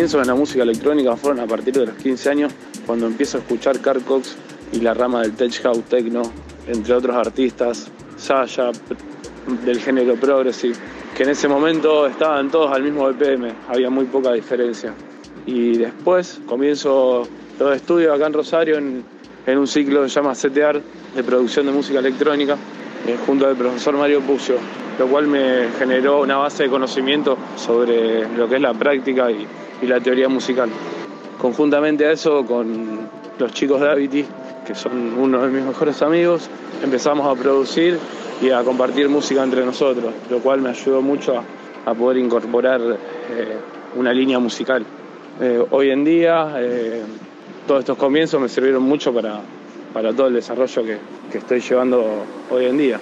Comienzos 0.08 0.26
en 0.26 0.34
la 0.34 0.40
música 0.40 0.62
electrónica 0.62 1.16
fueron 1.16 1.40
a 1.40 1.46
partir 1.46 1.74
de 1.74 1.84
los 1.84 1.94
15 1.96 2.30
años, 2.30 2.52
cuando 2.86 3.06
empiezo 3.06 3.36
a 3.36 3.40
escuchar 3.42 3.78
Carl 3.80 4.00
Cox 4.00 4.36
y 4.72 4.80
la 4.80 4.94
rama 4.94 5.20
del 5.20 5.32
Tech 5.32 5.52
House 5.60 5.82
Techno, 5.82 6.22
entre 6.66 6.94
otros 6.94 7.14
artistas, 7.14 7.90
Sasha, 8.16 8.70
del 9.66 9.78
género 9.78 10.14
Progressive, 10.14 10.76
que 11.14 11.24
en 11.24 11.28
ese 11.28 11.46
momento 11.46 12.06
estaban 12.06 12.50
todos 12.50 12.72
al 12.72 12.84
mismo 12.84 13.06
BPM, 13.06 13.52
había 13.68 13.90
muy 13.90 14.06
poca 14.06 14.32
diferencia. 14.32 14.94
Y 15.44 15.76
después 15.76 16.40
comienzo 16.46 17.28
los 17.58 17.76
estudios 17.76 18.16
acá 18.16 18.28
en 18.28 18.32
Rosario 18.32 18.78
en, 18.78 19.04
en 19.46 19.58
un 19.58 19.66
ciclo 19.66 20.04
que 20.04 20.08
se 20.08 20.14
llama 20.14 20.32
CTR, 20.32 20.80
de 21.16 21.22
producción 21.22 21.66
de 21.66 21.72
música 21.72 21.98
electrónica, 21.98 22.56
junto 23.26 23.46
al 23.46 23.56
profesor 23.56 23.96
Mario 23.96 24.20
Pucio, 24.20 24.56
lo 24.98 25.06
cual 25.06 25.26
me 25.26 25.68
generó 25.78 26.22
una 26.22 26.36
base 26.36 26.64
de 26.64 26.68
conocimiento 26.68 27.36
sobre 27.56 28.28
lo 28.36 28.48
que 28.48 28.56
es 28.56 28.60
la 28.60 28.74
práctica 28.74 29.30
y, 29.30 29.46
y 29.82 29.86
la 29.86 30.00
teoría 30.00 30.28
musical. 30.28 30.68
Conjuntamente 31.38 32.06
a 32.06 32.12
eso, 32.12 32.44
con 32.44 33.08
los 33.38 33.52
chicos 33.52 33.80
de 33.80 33.90
Avity, 33.90 34.26
que 34.66 34.74
son 34.74 35.18
uno 35.18 35.42
de 35.42 35.48
mis 35.48 35.64
mejores 35.64 36.02
amigos, 36.02 36.50
empezamos 36.82 37.26
a 37.26 37.40
producir 37.40 37.98
y 38.42 38.50
a 38.50 38.62
compartir 38.62 39.08
música 39.08 39.42
entre 39.42 39.64
nosotros, 39.64 40.12
lo 40.30 40.38
cual 40.40 40.60
me 40.60 40.70
ayudó 40.70 41.00
mucho 41.00 41.38
a, 41.38 41.90
a 41.90 41.94
poder 41.94 42.18
incorporar 42.18 42.80
eh, 42.80 43.56
una 43.96 44.12
línea 44.12 44.38
musical. 44.38 44.84
Eh, 45.40 45.64
hoy 45.70 45.90
en 45.90 46.04
día, 46.04 46.54
eh, 46.58 47.02
todos 47.66 47.80
estos 47.80 47.96
comienzos 47.96 48.40
me 48.40 48.48
sirvieron 48.48 48.82
mucho 48.82 49.12
para, 49.12 49.40
para 49.92 50.12
todo 50.12 50.28
el 50.28 50.34
desarrollo 50.34 50.84
que, 50.84 50.98
que 51.30 51.38
estoy 51.38 51.60
llevando 51.60 52.24
hoy 52.50 52.66
en 52.66 52.78
día. 52.78 53.00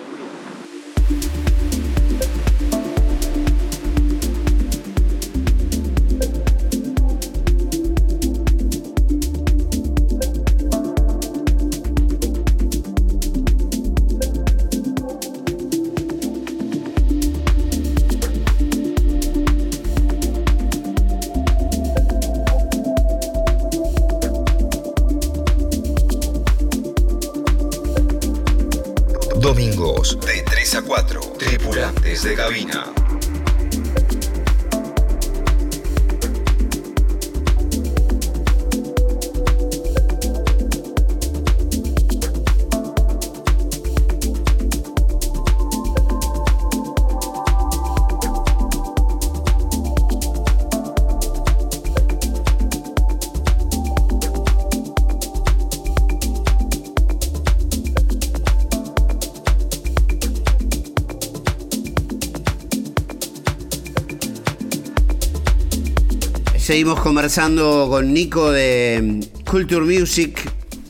Seguimos 66.77 67.01
conversando 67.01 67.87
con 67.89 68.13
Nico 68.13 68.51
de 68.51 69.27
Culture 69.51 69.81
Music 69.81 70.39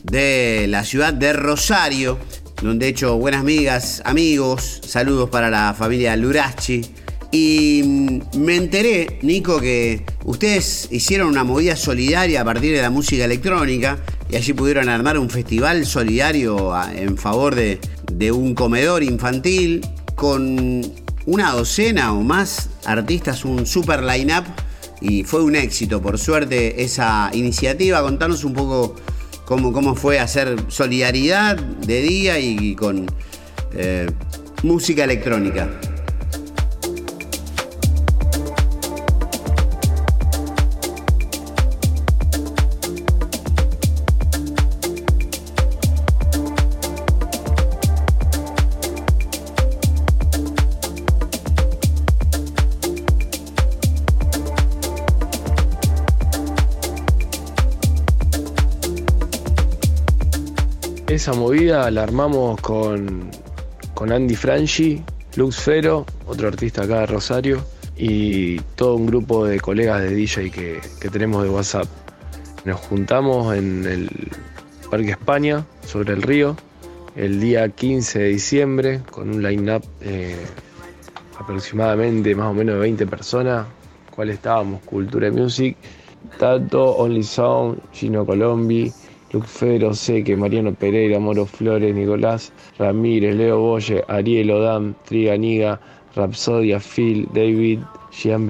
de 0.03 0.65
la 0.67 0.83
ciudad 0.83 1.13
de 1.13 1.31
Rosario, 1.31 2.19
donde 2.61 2.87
he 2.87 2.89
hecho 2.89 3.17
buenas 3.17 3.39
amigas, 3.39 4.01
amigos, 4.03 4.81
saludos 4.85 5.29
para 5.29 5.49
la 5.49 5.73
familia 5.73 6.13
Lurachi. 6.17 6.81
Y 7.31 7.83
mm, 7.85 8.37
me 8.37 8.57
enteré, 8.57 9.19
Nico, 9.21 9.61
que 9.61 10.03
ustedes 10.25 10.89
hicieron 10.91 11.29
una 11.29 11.45
movida 11.45 11.77
solidaria 11.77 12.41
a 12.41 12.43
partir 12.43 12.75
de 12.75 12.81
la 12.81 12.89
música 12.89 13.23
electrónica 13.23 13.97
y 14.29 14.35
allí 14.35 14.51
pudieron 14.51 14.89
armar 14.89 15.17
un 15.17 15.29
festival 15.29 15.85
solidario 15.85 16.75
en 16.97 17.17
favor 17.17 17.55
de, 17.55 17.79
de 18.11 18.33
un 18.33 18.55
comedor 18.55 19.03
infantil 19.03 19.87
con 20.15 20.81
una 21.25 21.53
docena 21.53 22.11
o 22.11 22.23
más 22.23 22.71
artistas, 22.83 23.45
un 23.45 23.65
super 23.65 24.03
line-up 24.03 24.43
y 25.01 25.23
fue 25.23 25.43
un 25.43 25.55
éxito, 25.55 26.01
por 26.01 26.17
suerte, 26.17 26.83
esa 26.83 27.29
iniciativa. 27.33 28.01
Contanos 28.01 28.43
un 28.43 28.53
poco 28.53 28.95
cómo, 29.45 29.71
cómo 29.71 29.95
fue 29.95 30.19
hacer 30.19 30.55
solidaridad 30.67 31.57
de 31.57 32.01
día 32.01 32.39
y 32.39 32.75
con 32.75 33.05
eh, 33.73 34.07
música 34.63 35.03
electrónica. 35.03 35.69
Esa 61.27 61.37
movida 61.37 61.91
la 61.91 62.03
armamos 62.03 62.61
con, 62.61 63.29
con 63.93 64.13
Andy 64.13 64.33
Franchi, 64.33 65.03
Lux 65.35 65.57
Fero, 65.57 66.05
otro 66.25 66.47
artista 66.47 66.83
acá 66.83 67.01
de 67.01 67.07
Rosario, 67.07 67.65
y 67.97 68.61
todo 68.77 68.95
un 68.95 69.07
grupo 69.07 69.45
de 69.45 69.59
colegas 69.59 70.01
de 70.03 70.15
DJ 70.15 70.49
que, 70.49 70.79
que 71.01 71.09
tenemos 71.09 71.43
de 71.43 71.49
WhatsApp. 71.49 71.85
Nos 72.63 72.79
juntamos 72.79 73.53
en 73.53 73.85
el 73.85 74.09
Parque 74.89 75.11
España, 75.11 75.65
sobre 75.85 76.13
el 76.13 76.21
río, 76.21 76.55
el 77.17 77.41
día 77.41 77.67
15 77.67 78.19
de 78.19 78.27
diciembre, 78.29 79.01
con 79.11 79.29
un 79.29 79.43
line-up 79.43 79.83
eh, 79.99 80.45
aproximadamente 81.37 82.33
más 82.35 82.47
o 82.47 82.53
menos 82.53 82.75
de 82.75 82.79
20 82.79 83.05
personas, 83.05 83.67
cual 84.15 84.29
estábamos 84.29 84.81
Cultura 84.83 85.29
Music, 85.29 85.75
Tato, 86.39 86.95
Only 86.95 87.23
Sound, 87.23 87.81
Gino 87.91 88.25
Colombi 88.25 88.93
Luke 89.31 89.47
Federo, 89.47 89.93
Seque, 89.93 90.37
Mariano 90.37 90.73
Pereira, 90.73 91.19
Moro 91.19 91.45
Flores, 91.45 91.93
Nicolás 91.93 92.53
Ramírez, 92.79 93.35
Leo 93.35 93.59
Boye, 93.59 94.03
Ariel 94.07 94.51
Odam, 94.51 94.93
Triganiga, 95.05 95.79
Rapsodia, 96.15 96.79
Phil, 96.79 97.27
David, 97.33 97.79
Gian 98.11 98.47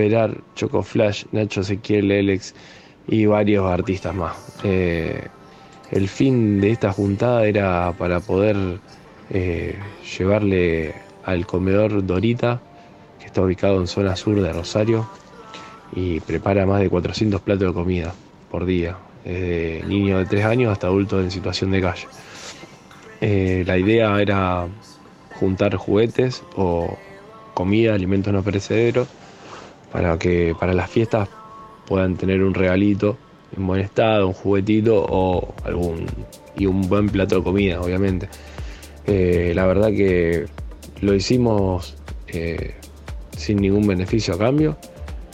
Choco 0.55 0.83
Flash, 0.83 1.25
Nacho 1.31 1.61
Ezequiel, 1.61 2.11
Alex 2.11 2.53
y 3.07 3.25
varios 3.25 3.65
artistas 3.65 4.13
más. 4.13 4.35
Eh, 4.63 5.27
el 5.91 6.07
fin 6.07 6.61
de 6.61 6.71
esta 6.71 6.91
juntada 6.91 7.45
era 7.45 7.93
para 7.97 8.19
poder 8.19 8.79
eh, 9.29 9.77
llevarle 10.17 10.93
al 11.25 11.45
comedor 11.45 12.05
Dorita, 12.05 12.61
que 13.19 13.25
está 13.25 13.41
ubicado 13.41 13.79
en 13.79 13.87
zona 13.87 14.15
sur 14.15 14.39
de 14.39 14.53
Rosario, 14.53 15.09
y 15.93 16.19
prepara 16.21 16.65
más 16.65 16.81
de 16.81 16.89
400 16.89 17.41
platos 17.41 17.67
de 17.67 17.73
comida 17.73 18.13
por 18.51 18.65
día, 18.65 18.97
desde 19.27 19.83
niños 19.85 20.19
de 20.19 20.25
3 20.25 20.45
años 20.45 20.71
hasta 20.71 20.87
adultos 20.87 21.23
en 21.23 21.31
situación 21.31 21.71
de 21.71 21.81
calle. 21.81 22.07
Eh, 23.19 23.63
la 23.65 23.77
idea 23.77 24.21
era 24.21 24.67
juntar 25.39 25.75
juguetes 25.75 26.43
o 26.55 26.97
comida, 27.53 27.93
alimentos 27.93 28.31
no 28.31 28.43
perecederos, 28.43 29.07
para 29.91 30.17
que 30.17 30.55
para 30.59 30.73
las 30.73 30.89
fiestas 30.89 31.27
puedan 31.87 32.15
tener 32.15 32.43
un 32.43 32.53
regalito 32.53 33.17
en 33.55 33.65
buen 33.65 33.81
estado, 33.81 34.27
un 34.27 34.33
juguetito 34.33 35.05
o 35.09 35.53
algún 35.63 36.05
y 36.55 36.65
un 36.65 36.87
buen 36.87 37.09
plato 37.09 37.35
de 37.37 37.43
comida, 37.43 37.81
obviamente. 37.81 38.29
Eh, 39.05 39.53
la 39.55 39.65
verdad 39.65 39.89
que 39.89 40.45
lo 41.01 41.13
hicimos 41.13 41.95
eh, 42.27 42.75
sin 43.35 43.57
ningún 43.57 43.87
beneficio 43.87 44.33
a 44.33 44.37
cambio, 44.37 44.77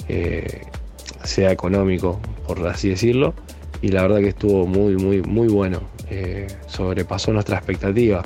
eh, 0.08 0.62
sea 1.24 1.52
económico, 1.52 2.20
por 2.46 2.66
así 2.68 2.90
decirlo, 2.90 3.34
y 3.84 3.90
la 3.90 4.02
verdad 4.04 4.20
que 4.20 4.30
estuvo 4.30 4.66
muy, 4.66 4.96
muy, 4.96 5.22
muy 5.22 5.50
bueno. 5.50 5.82
sobrepasó 6.68 7.34
nuestra 7.34 7.58
expectativa. 7.58 8.24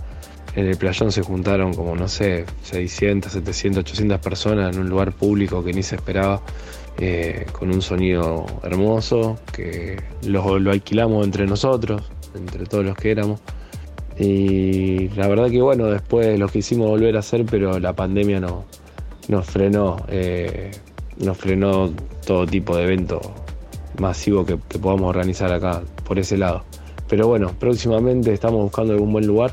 En 0.56 0.68
el 0.68 0.78
playón 0.78 1.12
se 1.12 1.24
juntaron 1.24 1.74
como, 1.74 1.96
no 1.96 2.08
sé, 2.08 2.46
600, 2.62 3.32
700, 3.32 3.82
800 3.82 4.20
personas 4.20 4.76
en 4.76 4.84
un 4.84 4.90
lugar 4.90 5.14
público 5.14 5.64
que 5.64 5.74
ni 5.74 5.82
se 5.82 5.96
esperaba. 5.96 6.42
Eh, 7.00 7.46
con 7.52 7.72
un 7.72 7.82
sonido 7.82 8.46
hermoso, 8.64 9.38
que 9.54 10.02
lo, 10.24 10.58
lo, 10.58 10.72
alquilamos 10.72 11.26
entre 11.26 11.46
nosotros, 11.46 12.02
entre 12.36 12.66
todos 12.66 12.86
los 12.86 12.96
que 12.96 13.12
éramos. 13.12 13.40
Y 14.18 15.10
la 15.10 15.28
verdad 15.28 15.50
que 15.50 15.62
bueno, 15.62 15.86
después 15.86 16.40
lo 16.40 16.48
quisimos 16.50 16.88
volver 16.88 17.16
a 17.16 17.20
hacer, 17.20 17.46
pero 17.46 17.80
la 17.80 17.94
pandemia 17.94 18.40
no, 18.40 18.66
nos 19.28 19.46
frenó, 19.46 19.98
eh, 20.08 20.72
nos 21.18 21.38
frenó 21.38 21.92
todo 22.26 22.48
tipo 22.48 22.76
de 22.76 22.84
evento 22.86 23.22
masivo 24.00 24.46
que, 24.46 24.58
podamos 24.58 25.10
organizar 25.10 25.52
acá 25.52 25.82
por 26.06 26.20
ese 26.20 26.38
lado. 26.38 26.64
Pero 27.08 27.28
bueno, 27.28 27.54
próximamente 27.58 28.34
estamos 28.34 28.62
buscando 28.62 28.94
algún 28.94 29.12
buen 29.12 29.26
lugar 29.26 29.52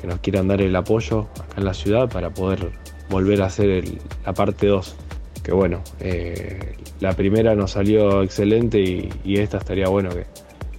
que 0.00 0.06
nos 0.06 0.20
quieran 0.20 0.48
dar 0.48 0.62
el 0.62 0.74
apoyo 0.74 1.26
acá 1.34 1.54
en 1.56 1.64
la 1.64 1.74
ciudad 1.74 2.08
para 2.08 2.30
poder 2.30 2.70
volver 3.10 3.42
a 3.42 3.46
hacer 3.46 3.84
la 4.24 4.32
parte 4.32 4.68
2 4.68 4.96
que 5.42 5.52
bueno, 5.52 5.82
eh, 6.00 6.74
la 7.00 7.14
primera 7.14 7.54
nos 7.54 7.72
salió 7.72 8.22
excelente 8.22 8.78
y, 9.24 9.38
esta 9.38 9.56
estaría 9.56 9.88
bueno 9.88 10.10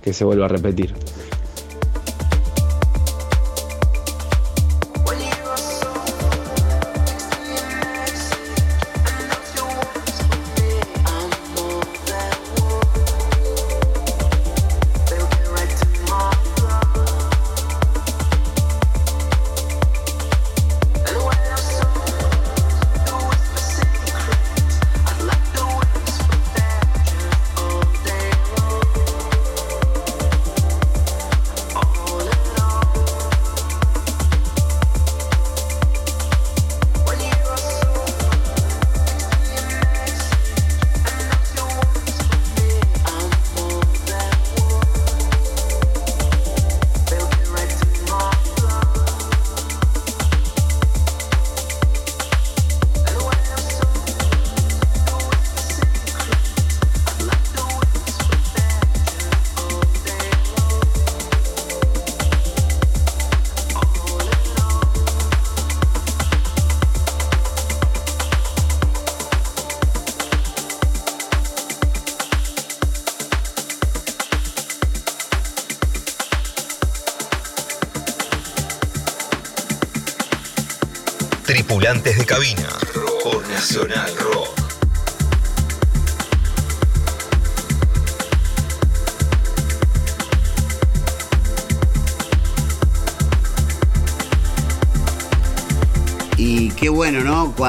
que 0.01 0.13
se 0.13 0.23
vuelva 0.23 0.45
a 0.45 0.49
repetir. 0.49 0.93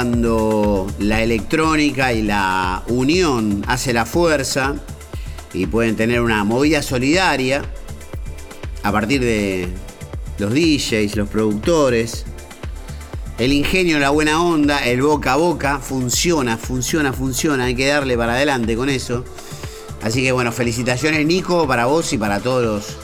Cuando 0.03 0.89
la 0.99 1.23
electrónica 1.23 2.13
y 2.13 2.23
la 2.23 2.83
unión 2.89 3.63
hace 3.69 3.93
la 3.93 4.05
fuerza 4.05 4.75
y 5.53 5.67
pueden 5.67 5.95
tener 5.95 6.21
una 6.21 6.43
movida 6.43 6.83
solidaria 6.83 7.63
a 8.83 8.91
partir 8.91 9.21
de 9.21 9.69
los 10.39 10.53
DJs, 10.53 11.15
los 11.15 11.29
productores, 11.29 12.25
el 13.39 13.53
ingenio, 13.53 14.01
la 14.01 14.11
buena 14.11 14.43
onda, 14.43 14.85
el 14.85 15.03
boca 15.03 15.35
a 15.35 15.37
boca, 15.37 15.79
funciona, 15.79 16.59
funciona, 16.59 17.13
funciona. 17.13 17.67
Hay 17.67 17.77
que 17.77 17.87
darle 17.87 18.17
para 18.17 18.33
adelante 18.33 18.75
con 18.75 18.89
eso. 18.89 19.25
Así 20.03 20.21
que 20.25 20.33
bueno, 20.33 20.51
felicitaciones 20.51 21.25
Nico 21.25 21.65
para 21.69 21.87
vos 21.87 22.13
y 22.13 22.19
para 22.19 22.41
todos 22.41 22.65
los 22.65 22.97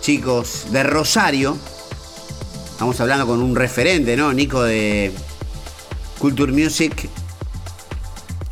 chicos 0.00 0.66
de 0.70 0.84
Rosario. 0.84 1.56
Estamos 2.70 3.00
hablando 3.00 3.26
con 3.26 3.42
un 3.42 3.56
referente, 3.56 4.16
¿no? 4.16 4.32
Nico 4.32 4.62
de 4.62 5.12
Culture 6.20 6.52
Music. 6.52 7.08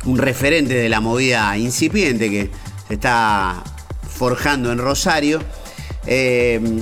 Un 0.05 0.17
referente 0.17 0.73
de 0.73 0.89
la 0.89 0.99
movida 0.99 1.57
incipiente 1.57 2.29
que 2.29 2.51
se 2.87 2.95
está 2.95 3.63
forjando 4.09 4.71
en 4.71 4.79
Rosario. 4.79 5.39
Eh, 6.05 6.81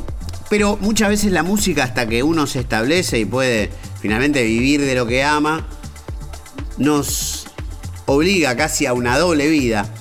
pero 0.49 0.77
muchas 0.77 1.09
veces 1.09 1.31
la 1.31 1.43
música 1.43 1.83
hasta 1.83 2.07
que 2.07 2.23
uno 2.23 2.47
se 2.47 2.59
establece 2.59 3.19
y 3.19 3.25
puede 3.25 3.69
finalmente 4.01 4.43
vivir 4.43 4.81
de 4.81 4.95
lo 4.95 5.05
que 5.05 5.23
ama, 5.23 5.67
nos 6.77 7.47
obliga 8.05 8.55
casi 8.55 8.85
a 8.85 8.93
una 8.93 9.17
doble 9.17 9.49
vida. 9.49 9.93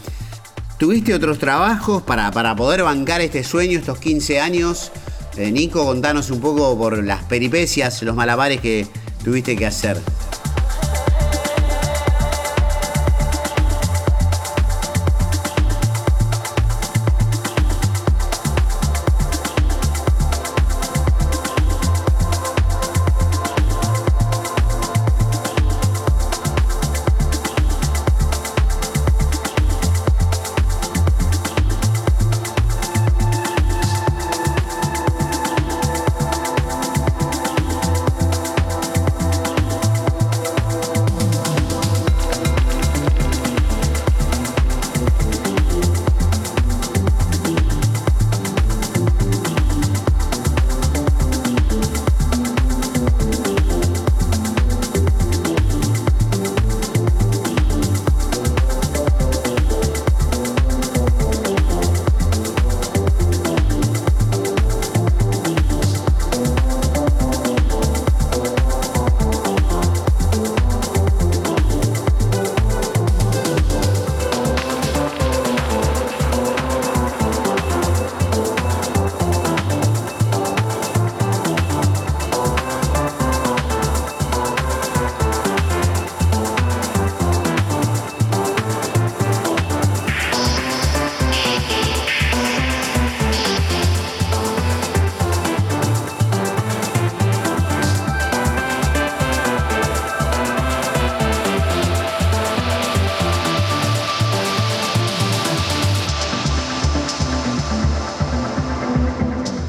¿Tuviste 0.79 1.15
otros 1.15 1.39
trabajos 1.39 2.03
para, 2.03 2.31
para 2.31 2.55
poder 2.55 2.83
bancar 2.83 3.21
este 3.23 3.43
sueño, 3.43 3.79
estos 3.79 3.99
15 3.99 4.41
años? 4.41 4.93
Eh, 5.37 5.51
Nico, 5.51 5.85
contanos 5.85 6.31
un 6.31 6.41
poco 6.41 6.79
por 6.79 7.03
las 7.03 7.25
peripecias, 7.25 8.03
los 8.03 8.15
malabares 8.15 8.61
que 8.61 8.87
tuviste 9.25 9.57
que 9.57 9.67
hacer. 9.67 10.01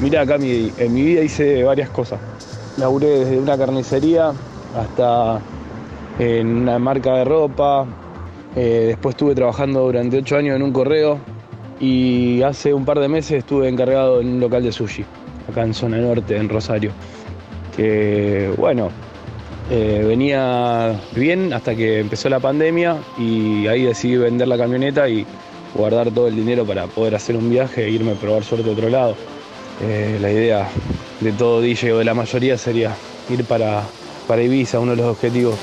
Mirá, 0.08 0.24
Cami, 0.24 0.72
en 0.78 0.94
mi 0.94 1.02
vida 1.02 1.22
hice 1.22 1.62
varias 1.64 1.90
cosas. 1.90 2.18
Laburé 2.78 3.08
desde 3.08 3.38
una 3.38 3.58
carnicería 3.58 4.32
hasta 4.74 5.38
en 6.18 6.46
una 6.46 6.78
marca 6.78 7.16
de 7.16 7.24
ropa. 7.26 7.84
Eh, 8.56 8.84
después 8.86 9.12
estuve 9.12 9.34
trabajando 9.34 9.82
durante 9.82 10.16
ocho 10.16 10.38
años 10.38 10.56
en 10.56 10.62
un 10.62 10.72
correo 10.72 11.18
y 11.78 12.40
hace 12.40 12.72
un 12.72 12.86
par 12.86 13.00
de 13.00 13.08
meses 13.08 13.40
estuve 13.40 13.68
encargado 13.68 14.22
en 14.22 14.28
un 14.28 14.40
local 14.40 14.62
de 14.62 14.72
sushi, 14.72 15.04
acá 15.46 15.62
en 15.62 15.74
zona 15.74 15.98
norte, 15.98 16.38
en 16.38 16.48
Rosario. 16.48 16.90
Que 17.76 18.50
bueno, 18.56 18.88
eh, 19.70 20.02
venía 20.08 20.98
bien 21.14 21.52
hasta 21.52 21.74
que 21.74 22.00
empezó 22.00 22.30
la 22.30 22.40
pandemia 22.40 22.96
y 23.18 23.66
ahí 23.66 23.82
decidí 23.82 24.16
vender 24.16 24.48
la 24.48 24.56
camioneta 24.56 25.06
y 25.06 25.26
guardar 25.74 26.10
todo 26.12 26.28
el 26.28 26.34
dinero 26.34 26.64
para 26.64 26.86
poder 26.86 27.14
hacer 27.14 27.36
un 27.36 27.50
viaje 27.50 27.84
e 27.84 27.90
irme 27.90 28.12
a 28.12 28.14
probar 28.14 28.42
suerte 28.42 28.70
a 28.70 28.72
otro 28.72 28.88
lado. 28.88 29.14
Eh, 29.80 30.18
la 30.20 30.30
idea 30.30 30.68
de 31.20 31.32
todo 31.32 31.60
DJ 31.60 31.92
o 31.92 31.98
de 31.98 32.04
la 32.04 32.14
mayoría 32.14 32.58
sería 32.58 32.94
ir 33.30 33.44
para, 33.44 33.82
para 34.26 34.42
Ibiza, 34.42 34.80
uno 34.80 34.92
de 34.92 34.96
los 34.98 35.06
objetivos. 35.06 35.56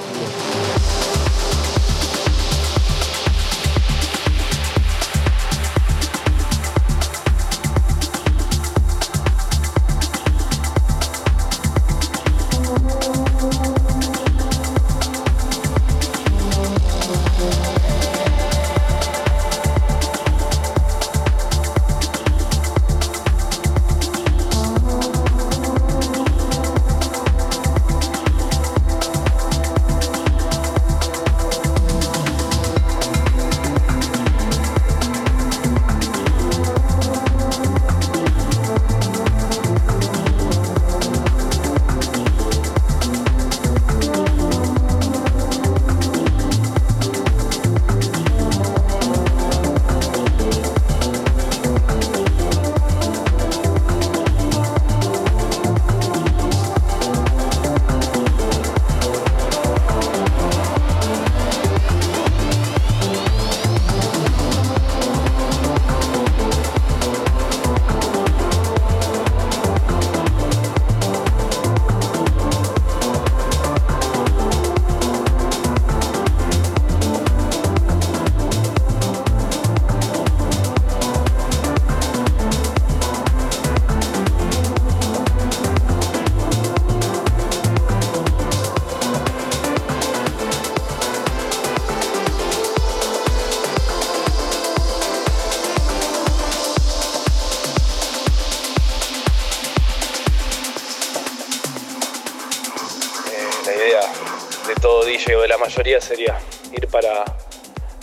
Mayoría 105.65 105.99
sería 105.99 106.35
ir 106.71 106.87
para, 106.87 107.25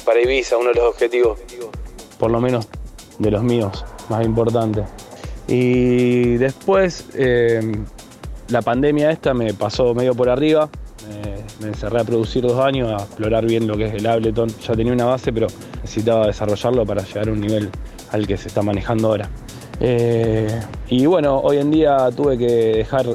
para 0.05 0.21
Ibiza, 0.21 0.57
uno 0.57 0.71
de 0.71 0.75
los 0.75 0.85
objetivos, 0.85 1.39
por 2.19 2.31
lo 2.31 2.41
menos 2.41 2.67
de 3.19 3.31
los 3.31 3.43
míos, 3.43 3.85
más 4.09 4.25
importantes. 4.25 4.85
Y 5.47 6.37
después 6.39 7.07
eh, 7.15 7.61
la 8.49 8.63
pandemia 8.63 9.11
esta 9.11 9.33
me 9.33 9.55
pasó 9.55 9.95
medio 9.95 10.15
por 10.15 10.29
arriba, 10.29 10.69
me 11.61 11.69
encerré 11.69 12.01
a 12.01 12.05
producir 12.05 12.43
dos 12.43 12.59
años, 12.59 12.91
a 12.91 13.05
explorar 13.05 13.47
bien 13.47 13.69
lo 13.69 13.77
que 13.77 13.87
es 13.87 13.95
el 13.95 14.07
Ableton. 14.07 14.49
Ya 14.49 14.75
tenía 14.75 14.93
una 14.93 15.05
base, 15.05 15.33
pero 15.33 15.47
necesitaba 15.83 16.27
desarrollarlo 16.27 16.85
para 16.85 17.05
llegar 17.05 17.29
a 17.29 17.33
un 17.33 17.41
nivel 17.41 17.71
al 18.11 18.27
que 18.27 18.37
se 18.37 18.49
está 18.49 18.63
manejando 18.63 19.09
ahora. 19.09 19.29
Eh, 19.81 20.61
y 20.89 21.07
bueno, 21.07 21.39
hoy 21.39 21.59
en 21.59 21.71
día 21.71 22.09
tuve 22.17 22.37
que 22.39 22.47
dejar 22.47 23.07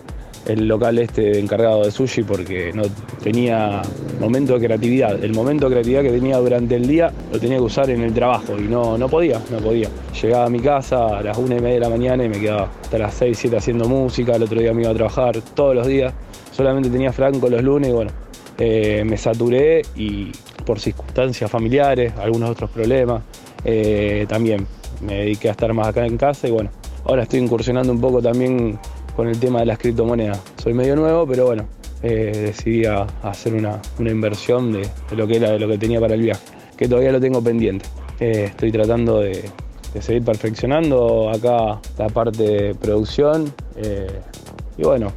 el 0.48 0.68
local 0.68 0.98
este 1.00 1.40
encargado 1.40 1.84
de 1.84 1.92
sushi 1.92 2.24
porque 2.24 2.72
no 2.74 2.84
tenía 3.32 3.82
momento 4.22 4.54
de 4.58 4.66
creatividad. 4.68 5.22
El 5.22 5.34
momento 5.34 5.66
de 5.66 5.76
creatividad 5.76 6.02
que 6.02 6.12
tenía 6.12 6.38
durante 6.38 6.76
el 6.76 6.88
día 6.88 7.12
lo 7.30 7.38
tenía 7.38 7.58
que 7.58 7.64
usar 7.64 7.90
en 7.90 8.02
el 8.02 8.14
trabajo 8.14 8.58
y 8.58 8.70
no, 8.70 8.98
no 8.98 9.10
podía, 9.10 9.42
no 9.52 9.58
podía. 9.58 9.90
Llegaba 10.22 10.46
a 10.46 10.50
mi 10.50 10.62
casa 10.62 11.18
a 11.18 11.22
las 11.22 11.38
una 11.38 11.58
y 11.58 11.60
media 11.60 11.74
de 11.74 11.80
la 11.82 11.90
mañana 11.90 12.24
y 12.24 12.30
me 12.30 12.40
quedaba 12.40 12.70
hasta 12.82 12.98
las 12.98 13.14
6, 13.16 13.38
7 13.38 13.58
haciendo 13.58 13.90
música, 13.90 14.38
el 14.38 14.44
otro 14.44 14.62
día 14.62 14.74
me 14.74 14.84
iba 14.84 14.92
a 14.92 14.94
trabajar 14.94 15.42
todos 15.54 15.76
los 15.76 15.86
días. 15.88 16.14
Solamente 16.54 16.90
tenía 16.90 17.12
franco 17.12 17.50
los 17.50 17.62
lunes 17.62 17.90
y 17.90 17.94
bueno, 17.94 18.12
eh, 18.58 19.04
me 19.06 19.18
saturé 19.18 19.82
y 19.98 20.32
por 20.66 20.80
circunstancias 20.80 21.52
familiares, 21.52 22.14
algunos 22.18 22.50
otros 22.50 22.70
problemas, 22.70 23.24
eh, 23.66 24.26
también 24.30 24.66
me 25.02 25.16
dediqué 25.16 25.50
a 25.50 25.52
estar 25.52 25.74
más 25.74 25.88
acá 25.88 26.06
en 26.06 26.16
casa 26.16 26.48
y 26.48 26.52
bueno, 26.52 26.70
ahora 27.04 27.24
estoy 27.24 27.42
incursionando 27.42 27.92
un 27.92 28.00
poco 28.00 28.22
también 28.22 28.80
con 29.18 29.28
el 29.28 29.38
tema 29.38 29.60
de 29.60 29.66
las 29.66 29.80
criptomonedas. 29.80 30.42
Soy 30.64 30.74
medio 30.74 30.96
nuevo, 30.96 31.28
pero 31.28 31.48
bueno, 31.48 31.68
eh, 32.04 32.32
decidí 32.46 32.86
hacer 32.86 33.54
una, 33.54 33.82
inversión 34.00 34.72
de, 34.72 34.88
lo 35.16 35.28
que 35.28 35.78
tenía 35.80 36.00
para 36.00 36.14
el 36.14 36.22
viaje, 36.22 36.44
que 36.76 36.88
todavía 36.88 37.12
lo 37.12 37.20
tengo 37.20 37.42
pendiente. 37.42 37.86
Eh, 38.20 38.46
estoy 38.46 38.72
tratando 38.72 39.20
de, 39.20 39.50
seguir 40.00 40.24
perfeccionando 40.24 41.32
acá 41.32 41.80
la 41.98 42.10
parte 42.10 42.44
de 42.44 42.76
producción 42.76 43.52
eh, 43.78 44.20
y 44.78 44.84
bueno, 44.84 45.12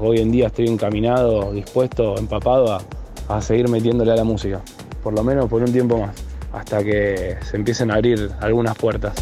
hoy 0.00 0.20
en 0.20 0.30
día 0.30 0.46
estoy 0.46 0.68
encaminado, 0.68 1.52
dispuesto, 1.52 2.16
empapado 2.16 2.72
a, 2.72 2.80
a 3.28 3.42
seguir 3.42 3.68
metiéndole 3.68 4.12
a 4.12 4.16
la 4.16 4.22
música, 4.22 4.60
por 5.02 5.14
lo 5.14 5.24
menos 5.24 5.48
por 5.48 5.62
un 5.62 5.72
tiempo 5.72 5.98
más, 5.98 6.14
hasta 6.52 6.84
que 6.84 7.38
se 7.42 7.56
empiecen 7.56 7.90
a 7.90 7.94
abrir 7.94 8.30
algunas 8.40 8.76
puertas. 8.78 9.14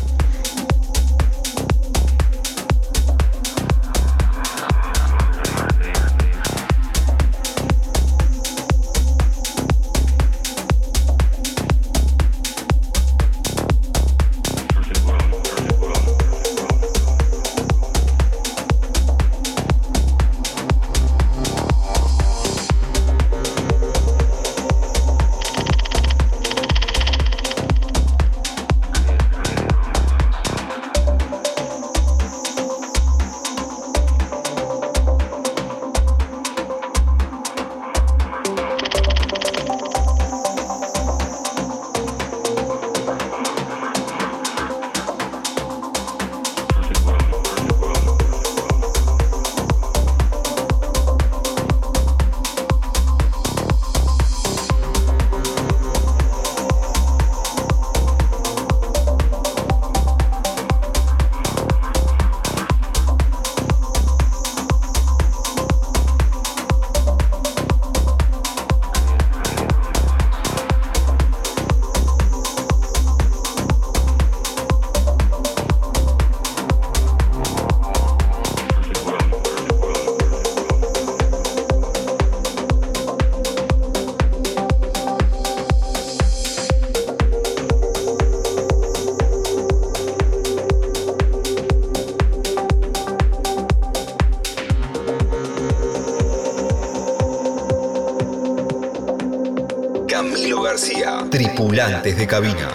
Tripulantes 101.30 102.16
de 102.16 102.26
cabina. 102.26 102.68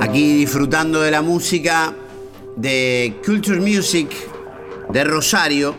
Aquí 0.00 0.36
disfrutando 0.36 1.00
de 1.00 1.10
la 1.10 1.20
música 1.20 1.92
de 2.56 3.20
Culture 3.26 3.60
Music 3.60 4.08
de 4.88 5.02
Rosario, 5.02 5.74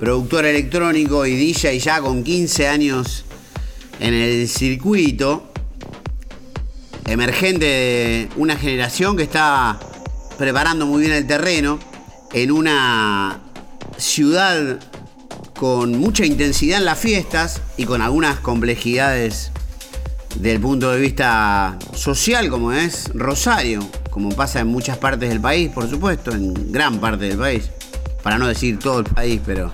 productor 0.00 0.46
electrónico 0.46 1.26
y 1.26 1.36
DJ 1.36 1.78
ya 1.78 2.00
con 2.00 2.24
15 2.24 2.68
años 2.68 3.23
en 4.00 4.14
el 4.14 4.48
circuito, 4.48 5.50
emergente 7.06 7.64
de 7.64 8.28
una 8.36 8.56
generación 8.56 9.16
que 9.16 9.22
está 9.22 9.78
preparando 10.38 10.86
muy 10.86 11.02
bien 11.02 11.12
el 11.12 11.26
terreno 11.26 11.78
en 12.32 12.50
una 12.50 13.40
ciudad 13.96 14.80
con 15.56 15.98
mucha 15.98 16.26
intensidad 16.26 16.78
en 16.78 16.84
las 16.84 16.98
fiestas 16.98 17.60
y 17.76 17.84
con 17.84 18.02
algunas 18.02 18.40
complejidades 18.40 19.52
del 20.36 20.60
punto 20.60 20.90
de 20.90 21.00
vista 21.00 21.78
social 21.94 22.48
como 22.50 22.72
es 22.72 23.10
Rosario, 23.14 23.80
como 24.10 24.30
pasa 24.30 24.60
en 24.60 24.66
muchas 24.66 24.98
partes 24.98 25.28
del 25.28 25.40
país, 25.40 25.70
por 25.70 25.88
supuesto, 25.88 26.32
en 26.32 26.72
gran 26.72 26.98
parte 26.98 27.26
del 27.26 27.38
país, 27.38 27.70
para 28.22 28.38
no 28.38 28.48
decir 28.48 28.78
todo 28.78 29.00
el 29.00 29.04
país, 29.04 29.40
pero 29.46 29.72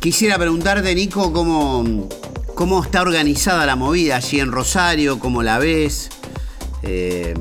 quisiera 0.00 0.38
preguntarte, 0.38 0.94
Nico, 0.94 1.32
cómo, 1.32 2.08
cómo 2.54 2.82
está 2.82 3.02
organizada 3.02 3.66
la 3.66 3.76
movida 3.76 4.16
allí 4.16 4.40
en 4.40 4.52
Rosario, 4.52 5.18
cómo 5.18 5.42
la 5.42 5.58
ves. 5.58 6.10
Eh, 6.82 7.34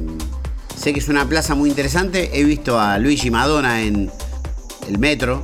sé 0.75 0.93
que 0.93 0.99
es 0.99 1.07
una 1.07 1.27
plaza 1.27 1.55
muy 1.55 1.69
interesante, 1.69 2.31
he 2.33 2.43
visto 2.43 2.79
a 2.79 2.97
Luigi 2.97 3.29
Madonna 3.29 3.81
en 3.81 4.11
el 4.87 4.99
metro, 4.99 5.41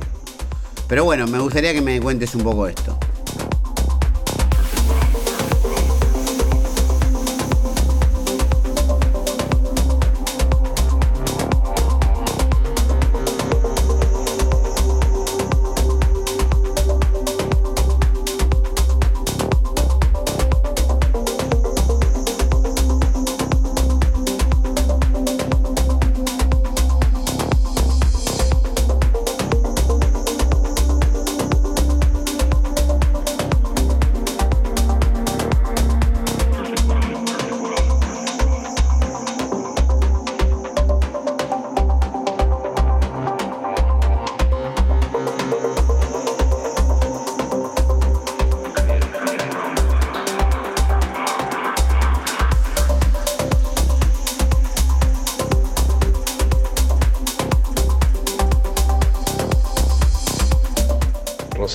pero 0.88 1.04
bueno, 1.04 1.26
me 1.26 1.38
gustaría 1.38 1.72
que 1.72 1.82
me 1.82 2.00
cuentes 2.00 2.34
un 2.34 2.42
poco 2.42 2.66
esto. 2.66 2.98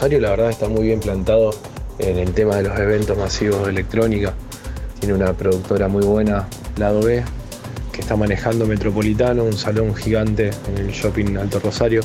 La 0.05 0.29
verdad 0.29 0.51
está 0.51 0.69
muy 0.69 0.83
bien 0.83 0.99
plantado 0.99 1.49
en 1.97 2.19
el 2.19 2.31
tema 2.31 2.57
de 2.57 2.69
los 2.69 2.77
eventos 2.77 3.17
masivos 3.17 3.63
de 3.63 3.71
electrónica. 3.71 4.35
Tiene 4.99 5.15
una 5.15 5.33
productora 5.33 5.87
muy 5.87 6.05
buena, 6.05 6.47
Lado 6.77 7.01
B, 7.01 7.23
que 7.91 8.01
está 8.01 8.15
manejando 8.15 8.67
Metropolitano, 8.67 9.43
un 9.43 9.57
salón 9.57 9.95
gigante 9.95 10.51
en 10.69 10.77
el 10.77 10.91
shopping 10.91 11.37
Alto 11.37 11.59
Rosario. 11.59 12.01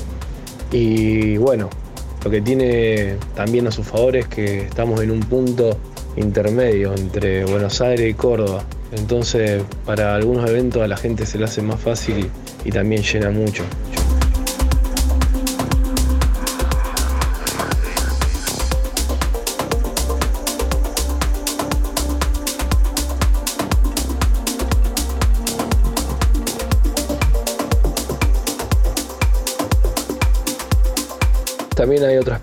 Y 0.73 1.37
bueno, 1.37 1.69
lo 2.25 2.31
que 2.31 2.41
tiene 2.41 3.17
también 3.35 3.67
a 3.67 3.71
su 3.71 3.85
favor 3.85 4.17
es 4.17 4.27
que 4.29 4.63
estamos 4.63 4.99
en 5.03 5.11
un 5.11 5.21
punto 5.21 5.77
intermedio 6.17 6.95
entre 6.95 7.45
Buenos 7.45 7.83
Aires 7.83 8.11
y 8.11 8.15
Córdoba. 8.15 8.65
Entonces, 8.93 9.63
para 9.85 10.15
algunos 10.15 10.49
eventos 10.49 10.83
a 10.83 10.89
la 10.89 10.97
gente 10.97 11.27
se 11.27 11.37
le 11.37 11.45
hace 11.45 11.61
más 11.61 11.79
fácil 11.79 12.31
y 12.65 12.71
también 12.71 13.03
llena 13.03 13.29
mucho. 13.29 13.63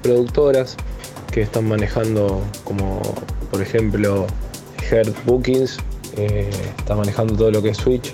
Productoras 0.07 0.77
que 1.33 1.41
están 1.41 1.67
manejando, 1.67 2.41
como 2.63 3.01
por 3.51 3.61
ejemplo 3.61 4.25
Heart 4.89 5.13
Bookings, 5.25 5.79
eh, 6.15 6.49
está 6.77 6.95
manejando 6.95 7.35
todo 7.35 7.51
lo 7.51 7.61
que 7.61 7.69
es 7.69 7.77
Switch 7.77 8.13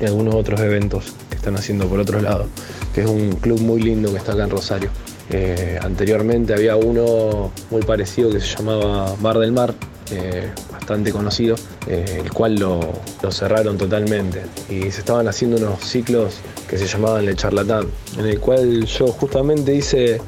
y 0.00 0.04
algunos 0.04 0.36
otros 0.36 0.60
eventos 0.60 1.12
que 1.28 1.34
están 1.34 1.56
haciendo 1.56 1.88
por 1.88 1.98
otro 1.98 2.20
lado, 2.20 2.46
que 2.94 3.00
es 3.00 3.08
un 3.08 3.32
club 3.32 3.60
muy 3.60 3.82
lindo 3.82 4.12
que 4.12 4.18
está 4.18 4.32
acá 4.32 4.44
en 4.44 4.50
Rosario. 4.50 4.90
Eh, 5.30 5.80
anteriormente 5.82 6.54
había 6.54 6.76
uno 6.76 7.50
muy 7.70 7.82
parecido 7.82 8.30
que 8.30 8.40
se 8.40 8.56
llamaba 8.56 9.16
Bar 9.20 9.38
del 9.38 9.50
Mar, 9.50 9.74
eh, 10.12 10.48
bastante 10.70 11.10
conocido, 11.10 11.56
eh, 11.88 12.20
el 12.24 12.32
cual 12.32 12.54
lo, 12.54 12.80
lo 13.20 13.32
cerraron 13.32 13.78
totalmente 13.78 14.42
y 14.68 14.90
se 14.92 15.00
estaban 15.00 15.26
haciendo 15.26 15.56
unos 15.56 15.80
ciclos 15.84 16.38
que 16.68 16.78
se 16.78 16.86
llamaban 16.86 17.26
El 17.26 17.36
Charlatán, 17.36 17.86
en 18.16 18.26
el 18.26 18.38
cual 18.38 18.84
yo 18.86 19.08
justamente 19.08 19.74
hice 19.74 20.20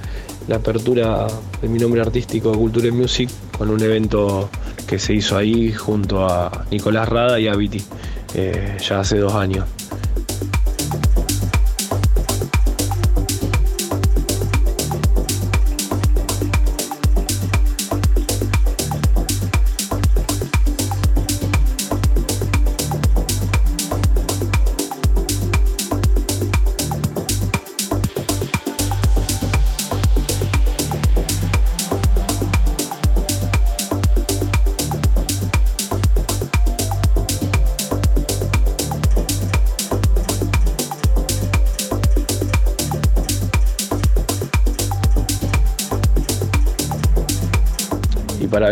la 0.48 0.56
apertura 0.56 1.26
de 1.60 1.68
mi 1.68 1.78
nombre 1.78 2.00
artístico 2.00 2.52
Culture 2.52 2.90
Music 2.90 3.30
con 3.56 3.70
un 3.70 3.82
evento 3.82 4.50
que 4.86 4.98
se 4.98 5.14
hizo 5.14 5.36
ahí 5.36 5.72
junto 5.72 6.26
a 6.26 6.66
Nicolás 6.70 7.08
Rada 7.08 7.40
y 7.40 7.48
a 7.48 7.54
Viti, 7.54 7.82
eh, 8.34 8.76
ya 8.80 9.00
hace 9.00 9.18
dos 9.18 9.34
años. 9.34 9.66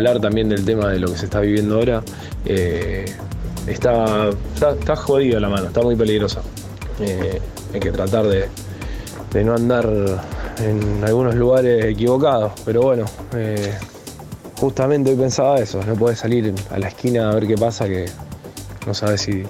Hablar 0.00 0.20
también 0.20 0.48
del 0.48 0.64
tema 0.64 0.88
de 0.88 0.98
lo 0.98 1.12
que 1.12 1.18
se 1.18 1.26
está 1.26 1.40
viviendo 1.40 1.76
ahora, 1.76 2.02
eh, 2.46 3.04
está, 3.66 4.30
está, 4.54 4.70
está 4.72 4.96
jodida 4.96 5.38
la 5.38 5.48
mano, 5.50 5.66
está 5.66 5.82
muy 5.82 5.94
peligrosa. 5.94 6.40
Eh, 7.00 7.40
hay 7.74 7.80
que 7.80 7.92
tratar 7.92 8.26
de, 8.26 8.48
de 9.32 9.44
no 9.44 9.54
andar 9.54 9.86
en 10.58 11.04
algunos 11.04 11.34
lugares 11.34 11.84
equivocados, 11.84 12.52
pero 12.64 12.82
bueno, 12.82 13.04
eh, 13.34 13.74
justamente 14.58 15.10
hoy 15.10 15.16
pensaba 15.16 15.58
eso, 15.58 15.82
no 15.84 15.94
puedes 15.94 16.18
salir 16.18 16.54
a 16.70 16.78
la 16.78 16.88
esquina 16.88 17.30
a 17.30 17.34
ver 17.34 17.46
qué 17.46 17.56
pasa, 17.56 17.86
que 17.86 18.06
no 18.86 18.94
sabes 18.94 19.20
si 19.20 19.44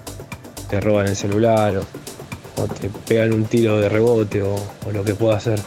te 0.68 0.80
roban 0.80 1.06
el 1.06 1.16
celular 1.16 1.76
o, 1.76 2.64
te 2.64 2.90
pegan 3.08 3.32
un 3.32 3.44
tiro 3.44 3.80
de 3.80 3.88
rebote 3.88 4.42
o, 4.42 4.56
lo 4.92 5.04
que 5.04 5.14
pueda 5.14 5.36
hacer. 5.36 5.60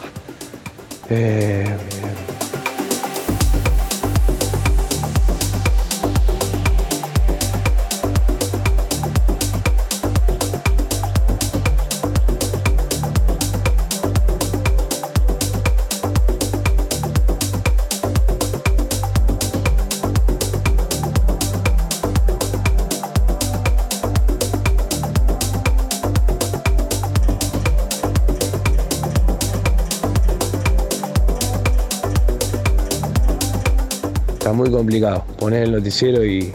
Complicado. 34.74 35.24
Poner 35.38 35.64
el 35.64 35.72
noticiero 35.72 36.24
y, 36.24 36.52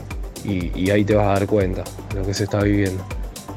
ahí 0.92 1.04
te 1.04 1.16
vas 1.16 1.28
a 1.28 1.40
dar 1.40 1.48
cuenta 1.48 1.84
de 2.10 2.20
lo 2.20 2.26
que 2.26 2.34
se 2.34 2.44
está 2.44 2.62
viviendo. 2.62 3.04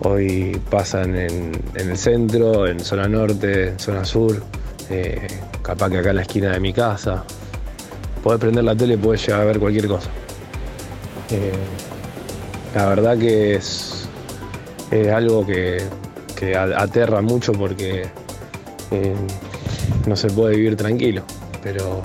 Hoy 0.01 0.61
pasan 0.71 1.17
en, 1.17 1.53
el 1.75 1.97
centro, 1.97 2.67
en 2.67 2.81
zona 2.81 3.09
norte, 3.09 3.69
en 3.69 3.79
zona 3.79 4.05
sur, 4.05 4.43
eh, 4.91 5.27
capaz 5.63 5.91
que 5.91 5.99
acá 5.99 6.11
en 6.11 6.17
la 6.17 6.23
esquina 6.23 6.51
de 6.51 6.61
mi 6.61 6.73
casa. 6.73 7.25
Podés 8.23 8.41
prender 8.41 8.65
la 8.65 8.75
tele 8.75 8.95
y 8.95 8.97
podés 8.97 9.27
llegar 9.27 9.43
a 9.43 9.45
ver 9.45 9.59
cualquier 9.59 9.89
cosa. 9.89 10.11
Eh, 11.31 11.53
la 12.75 12.89
verdad 12.89 13.19
que 13.19 13.55
es, 13.55 14.09
algo 15.13 15.47
que, 15.47 15.83
aterra 16.77 17.23
mucho 17.23 17.53
porque 17.53 18.05
eh, 18.91 19.15
no 20.07 20.17
se 20.17 20.29
puede 20.29 20.57
vivir 20.57 20.77
tranquilo, 20.77 21.23
pero 21.63 22.03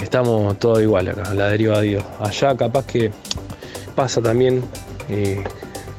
estamos 0.00 0.58
todos 0.58 0.82
igual 0.82 1.08
acá, 1.08 1.34
la 1.34 1.48
deriva 1.48 1.80
de 1.80 1.88
Dios. 1.88 2.04
Allá 2.20 2.56
capaz 2.56 2.86
que 2.86 3.10
pasa 3.94 4.20
también, 4.20 4.62
eh, 5.08 5.42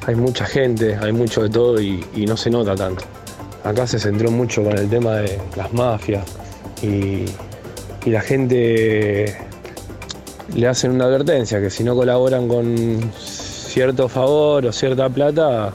hay 0.06 0.14
mucha 0.14 0.46
gente, 0.46 0.96
hay 0.96 1.12
mucho 1.12 1.42
de 1.42 1.50
todo 1.50 1.80
y, 1.80 2.04
no 2.26 2.36
se 2.36 2.50
nota 2.50 2.74
tanto. 2.74 3.04
Acá 3.64 3.86
se 3.86 3.98
centró 3.98 4.30
mucho 4.30 4.62
con 4.62 4.76
el 4.76 4.88
tema 4.88 5.16
de 5.16 5.38
las 5.56 5.72
mafias 5.72 6.24
y, 6.82 7.24
la 8.06 8.22
gente 8.22 9.36
le 10.54 10.66
hacen 10.66 10.92
una 10.92 11.04
advertencia 11.04 11.60
que 11.60 11.68
si 11.68 11.84
no 11.84 11.94
colaboran 11.94 12.48
con 12.48 13.12
cierto 13.14 14.08
favor 14.08 14.64
o 14.64 14.72
cierta 14.72 15.10
plata, 15.10 15.74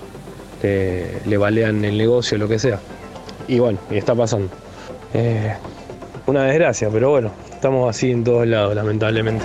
le 0.63 1.37
balean 1.37 1.85
el 1.85 1.97
negocio, 1.97 2.39
lo 2.39 2.47
que 2.47 2.57
sea. 2.57 2.79
Y 3.47 3.59
bueno, 3.59 3.77
y 3.91 3.97
está 3.97 4.15
pasando. 4.15 4.49
Eh, 5.13 5.53
una 6.27 6.43
desgracia, 6.43 6.89
pero 6.91 7.11
bueno, 7.11 7.31
estamos 7.65 7.89
así 7.89 8.11
en 8.11 8.23
todos 8.23 8.45
lados, 8.45 8.75
lamentablemente. 8.75 9.43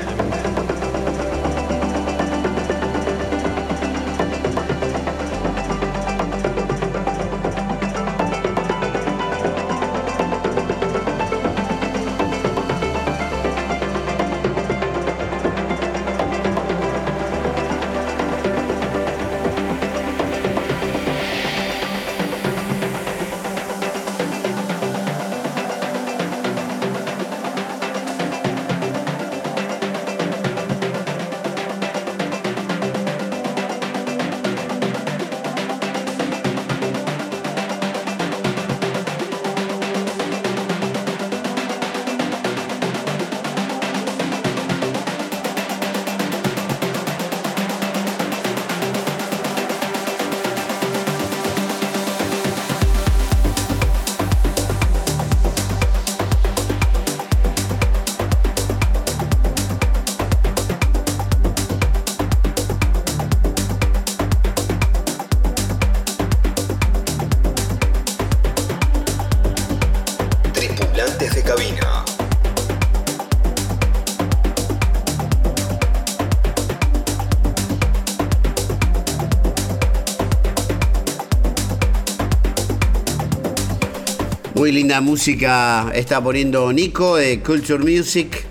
Muy 84.71 84.77
linda 84.77 85.01
música 85.01 85.91
está 85.97 86.23
poniendo 86.23 86.73
Nico 86.73 87.17
de 87.17 87.41
Culture 87.41 87.83
Music. 87.83 88.47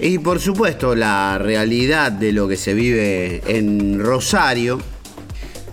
Y 0.00 0.16
por 0.16 0.40
supuesto 0.40 0.94
la 0.94 1.36
realidad 1.36 2.10
de 2.10 2.32
lo 2.32 2.48
que 2.48 2.56
se 2.56 2.72
vive 2.72 3.42
en 3.46 4.02
Rosario. 4.02 4.80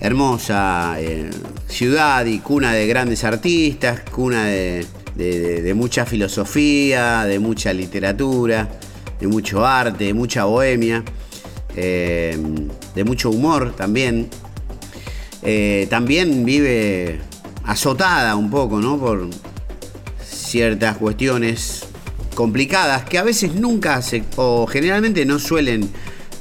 Hermosa 0.01 0.97
eh, 0.99 1.29
ciudad 1.69 2.25
y 2.25 2.39
cuna 2.39 2.73
de 2.73 2.87
grandes 2.87 3.23
artistas, 3.23 4.01
cuna 4.11 4.47
de, 4.47 5.73
mucha 5.73 6.05
filosofía, 6.05 7.23
de 7.23 7.39
mucha 7.39 7.71
literatura, 7.71 8.67
de 9.17 9.27
mucho 9.27 9.65
arte, 9.65 10.03
de 10.03 10.13
mucha 10.13 10.43
bohemia, 10.43 11.05
eh, 11.73 12.37
de 12.93 13.03
mucho 13.05 13.29
humor 13.29 13.73
también. 13.77 14.27
Eh, 15.41 15.87
también 15.89 16.43
vive 16.43 17.21
azotada 17.63 18.35
un 18.35 18.49
poco, 18.49 18.81
¿no? 18.81 18.99
Ciertas 20.45 20.97
cuestiones 20.97 21.85
complicadas 22.35 23.03
que 23.05 23.17
a 23.17 23.23
veces 23.23 23.55
nunca 23.55 24.01
se, 24.01 24.23
o 24.35 24.67
generalmente 24.67 25.25
no 25.25 25.39
suelen 25.39 25.89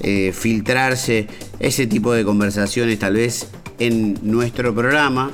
eh, 0.01 0.33
filtrarse 0.33 1.29
ese 1.61 1.87
tipo 1.87 2.13
de 2.13 2.25
conversaciones 2.25 2.99
tal 2.99 3.15
vez 3.15 3.49
en 3.79 4.19
nuestro 4.23 4.75
programa, 4.75 5.31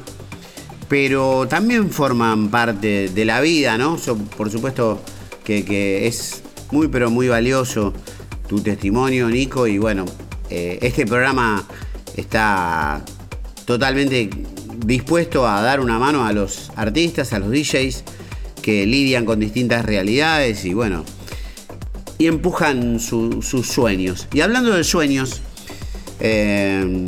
pero 0.89 1.49
también 1.49 1.91
forman 1.91 2.51
parte 2.51 3.09
de 3.09 3.25
la 3.25 3.41
vida, 3.41 3.79
¿no? 3.79 3.97
por 4.37 4.51
supuesto 4.51 5.03
que, 5.45 6.07
es 6.07 6.43
muy 6.71 6.89
pero 6.89 7.11
muy 7.11 7.29
valioso 7.29 7.93
tu 8.49 8.61
testimonio, 8.61 9.29
Nico, 9.29 9.66
y 9.66 9.79
bueno, 9.79 10.05
eh, 10.49 10.79
este 10.83 11.07
programa 11.07 11.66
está 12.16 13.05
totalmente 13.64 14.31
dispuesto 14.85 15.47
a 15.47 15.61
dar 15.62 15.81
una 15.81 15.99
mano 15.99 16.25
a 16.25 16.33
los 16.33 16.71
artistas, 16.77 17.33
a 17.33 17.39
los 17.39 17.51
DJs, 17.51 18.05
que 18.61 18.87
lidian 18.87 19.25
con 19.25 19.41
distintas 19.41 19.85
realidades 19.85 20.65
y 20.65 20.75
bueno, 20.75 21.05
y 22.19 22.27
empujan 22.27 23.01
sus 23.01 23.67
sueños. 23.67 24.29
Y 24.33 24.43
hablando 24.43 24.73
de 24.73 24.85
sueños, 24.85 25.43
eh, 26.21 27.05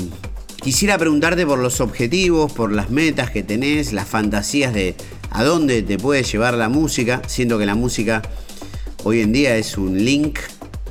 quisiera 0.63 0.97
preguntarte 0.97 1.45
por 1.47 1.59
los 1.59 1.81
objetivos, 1.81 2.53
por 2.53 2.73
las 2.73 2.91
metas 2.91 3.31
que 3.31 3.43
tenés, 3.43 3.93
las 3.93 4.09
fantasías 4.09 4.73
de 4.73 4.95
a 5.31 5.45
dónde 5.45 5.83
te 5.83 5.99
puede 5.99 6.23
llevar 6.23 6.55
la 6.55 6.69
música, 6.69 7.23
siendo 7.27 7.59
que 7.59 7.67
la 7.67 7.75
música 7.75 8.23
hoy 9.05 9.21
en 9.21 9.33
día 9.33 9.57
es 9.57 9.77
un 9.77 10.05
link 10.05 10.39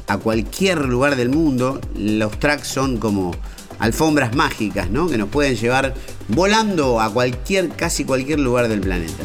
a 0.07 0.17
cualquier 0.17 0.85
lugar 0.85 1.15
del 1.15 1.29
mundo. 1.29 1.79
Los 1.95 2.39
tracks 2.39 2.67
son 2.67 2.97
como 2.97 3.31
alfombras 3.79 4.35
mágicas, 4.35 4.89
¿no? 4.89 5.07
Que 5.07 5.17
nos 5.17 5.29
pueden 5.29 5.55
llevar 5.55 5.95
volando 6.27 6.99
a 7.01 7.11
cualquier, 7.11 7.69
casi 7.69 8.05
cualquier 8.05 8.39
lugar 8.39 8.67
del 8.67 8.81
planeta. 8.81 9.23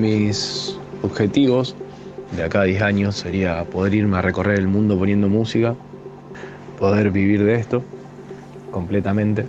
Mis 0.00 0.78
objetivos 1.02 1.76
de 2.36 2.44
acá 2.44 2.62
a 2.62 2.64
10 2.64 2.82
años 2.82 3.16
sería 3.16 3.64
poder 3.64 3.94
irme 3.94 4.18
a 4.18 4.22
recorrer 4.22 4.58
el 4.58 4.68
mundo 4.68 4.98
poniendo 4.98 5.28
música, 5.28 5.74
poder 6.78 7.10
vivir 7.10 7.44
de 7.44 7.54
esto 7.54 7.82
completamente, 8.70 9.46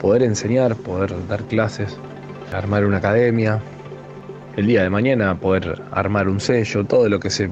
poder 0.00 0.22
enseñar, 0.22 0.76
poder 0.76 1.14
dar 1.28 1.42
clases, 1.44 1.96
armar 2.52 2.84
una 2.84 2.98
academia, 2.98 3.60
el 4.56 4.66
día 4.66 4.82
de 4.82 4.90
mañana 4.90 5.38
poder 5.38 5.82
armar 5.90 6.28
un 6.28 6.40
sello, 6.40 6.84
todo 6.84 7.08
lo 7.08 7.18
que 7.18 7.30
se, 7.30 7.50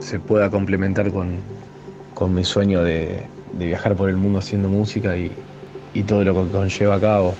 se 0.00 0.18
pueda 0.18 0.50
complementar 0.50 1.12
con, 1.12 1.36
con 2.14 2.34
mi 2.34 2.44
sueño 2.44 2.82
de, 2.82 3.22
de 3.52 3.66
viajar 3.66 3.94
por 3.94 4.08
el 4.08 4.16
mundo 4.16 4.40
haciendo 4.40 4.68
música 4.68 5.16
y, 5.16 5.30
y 5.94 6.02
todo 6.02 6.24
lo 6.24 6.34
que 6.34 6.50
conlleva 6.50 6.96
a 6.96 7.00
cabo. 7.00 7.34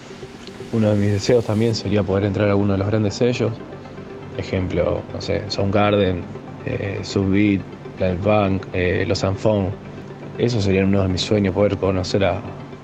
Uno 0.73 0.91
de 0.91 0.97
mis 0.97 1.13
deseos 1.13 1.45
también 1.45 1.75
sería 1.75 2.03
poder 2.03 2.25
entrar 2.25 2.49
a 2.49 2.57
uno 2.57 2.73
de 2.73 2.79
los 2.79 2.87
grandes 2.87 3.15
sellos. 3.15 3.53
Ejemplo, 4.41 5.03
no 5.13 5.21
sé, 5.21 5.45
Soundgarden, 5.51 6.23
eh, 6.67 7.01
Subbeat, 7.03 7.63
Planet 7.97 8.21
Punk, 8.21 8.67
eh, 8.73 9.05
Los 9.07 9.25
Anfon. 9.25 9.71
Eso 10.39 10.61
sería 10.61 10.85
uno 10.85 11.03
de 11.03 11.09
mis 11.09 11.23
sueños, 11.23 11.55
poder 11.55 11.77
conocer 11.79 12.25
a, 12.25 12.43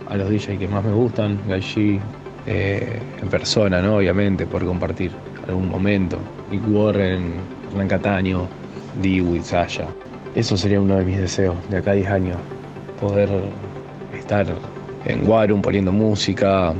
a 0.09 0.17
los 0.17 0.29
DJs 0.31 0.59
que 0.59 0.69
más 0.69 0.85
me 0.85 0.93
gustan, 0.93 1.41
Gaiji, 1.49 2.01
eh, 2.47 3.01
en 3.23 3.29
persona, 3.29 3.81
¿no? 3.83 3.97
Obviamente, 3.97 4.47
poder 4.47 4.67
compartir 4.67 5.13
algún 5.49 5.69
momento. 5.69 6.19
Nick 6.51 6.63
Warren, 6.69 7.35
Hernán 7.71 7.89
Cataño, 7.89 8.49
Dewey, 9.03 9.43
Sasha. 9.43 9.87
Eso 10.35 10.57
sería 10.57 10.81
uno 10.81 10.97
de 10.97 11.05
mis 11.05 11.19
deseos 11.19 11.57
de 11.71 11.79
acá 11.79 11.93
a 11.93 11.95
10 11.95 12.09
años. 12.09 12.39
Poder 13.01 13.31
estar 14.13 14.47
en 15.05 15.29
Warum 15.29 15.63
poniendo 15.63 15.93
música, 15.93 16.75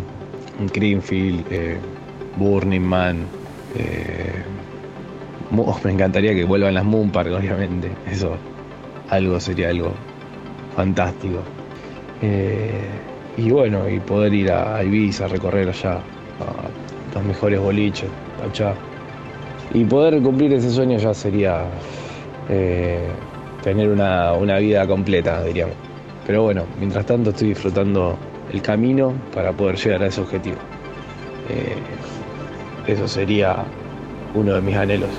en 0.61 0.67
Greenfield, 0.67 1.45
eh, 1.51 1.79
Burning 2.37 2.83
Man. 2.83 3.27
eh, 3.75 4.45
me 5.85 5.93
encantaría 5.93 6.35
que 6.35 6.45
vuelvan 6.45 6.75
las 6.75 6.85
Moon 6.85 7.11
Park, 7.11 7.31
obviamente. 7.33 7.91
Eso, 8.11 8.37
algo 9.11 9.41
sería 9.41 9.71
algo 9.71 9.93
fantástico. 10.75 11.39
Eh, 12.23 12.85
y 13.37 13.51
bueno, 13.51 13.89
y 13.89 14.01
poder 14.01 14.33
ir 14.33 14.51
a 14.51 14.83
Ibiza, 14.83 15.29
recorrer 15.29 15.69
allá 15.69 15.95
a 15.95 17.15
los 17.15 17.25
mejores 17.25 17.61
boliches, 17.61 18.09
allá. 18.43 18.75
Y 19.75 19.85
poder 19.85 20.23
cumplir 20.23 20.53
ese 20.55 20.71
sueño 20.71 20.97
ya 20.99 21.13
sería 21.13 21.65
eh, 22.49 23.07
tener 23.63 23.89
una, 23.89 24.33
una 24.33 24.59
vida 24.59 24.87
completa, 24.87 25.43
diríamos. 25.43 25.77
Pero 26.27 26.45
bueno, 26.45 26.65
mientras 26.79 27.05
tanto 27.07 27.31
estoy 27.31 27.49
disfrutando 27.49 28.17
el 28.53 28.63
camino 28.63 29.13
para 29.35 29.53
poder 29.53 29.77
llegar 29.77 30.03
a 30.03 30.07
ese 30.07 30.21
objetivo. 30.21 30.57
Eh, 31.49 31.77
eso 32.87 33.07
sería 33.07 33.65
uno 34.35 34.55
de 34.55 34.61
mis 34.61 34.77
anhelos. 34.77 35.11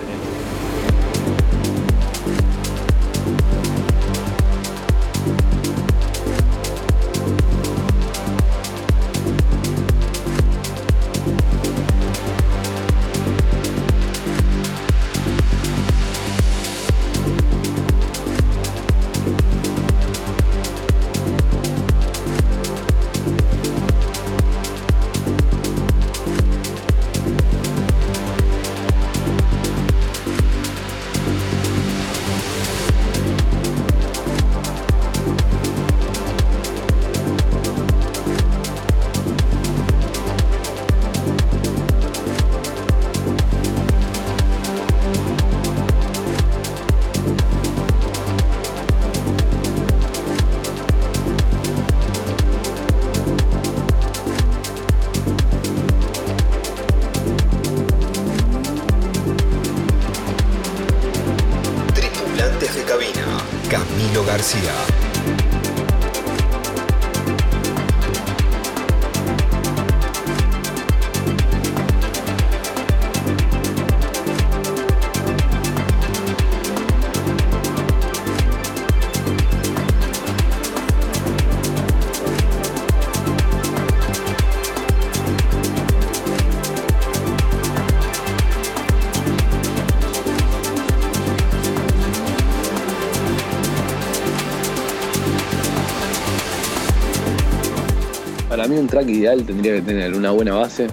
Para 98.57 98.69
mí 98.69 98.75
un 98.75 98.87
track 98.87 99.07
ideal 99.09 99.43
tendría 99.45 99.75
que 99.75 99.83
tener 99.83 100.15
una 100.15 100.31
buena 100.31 100.55
base, 100.55 100.87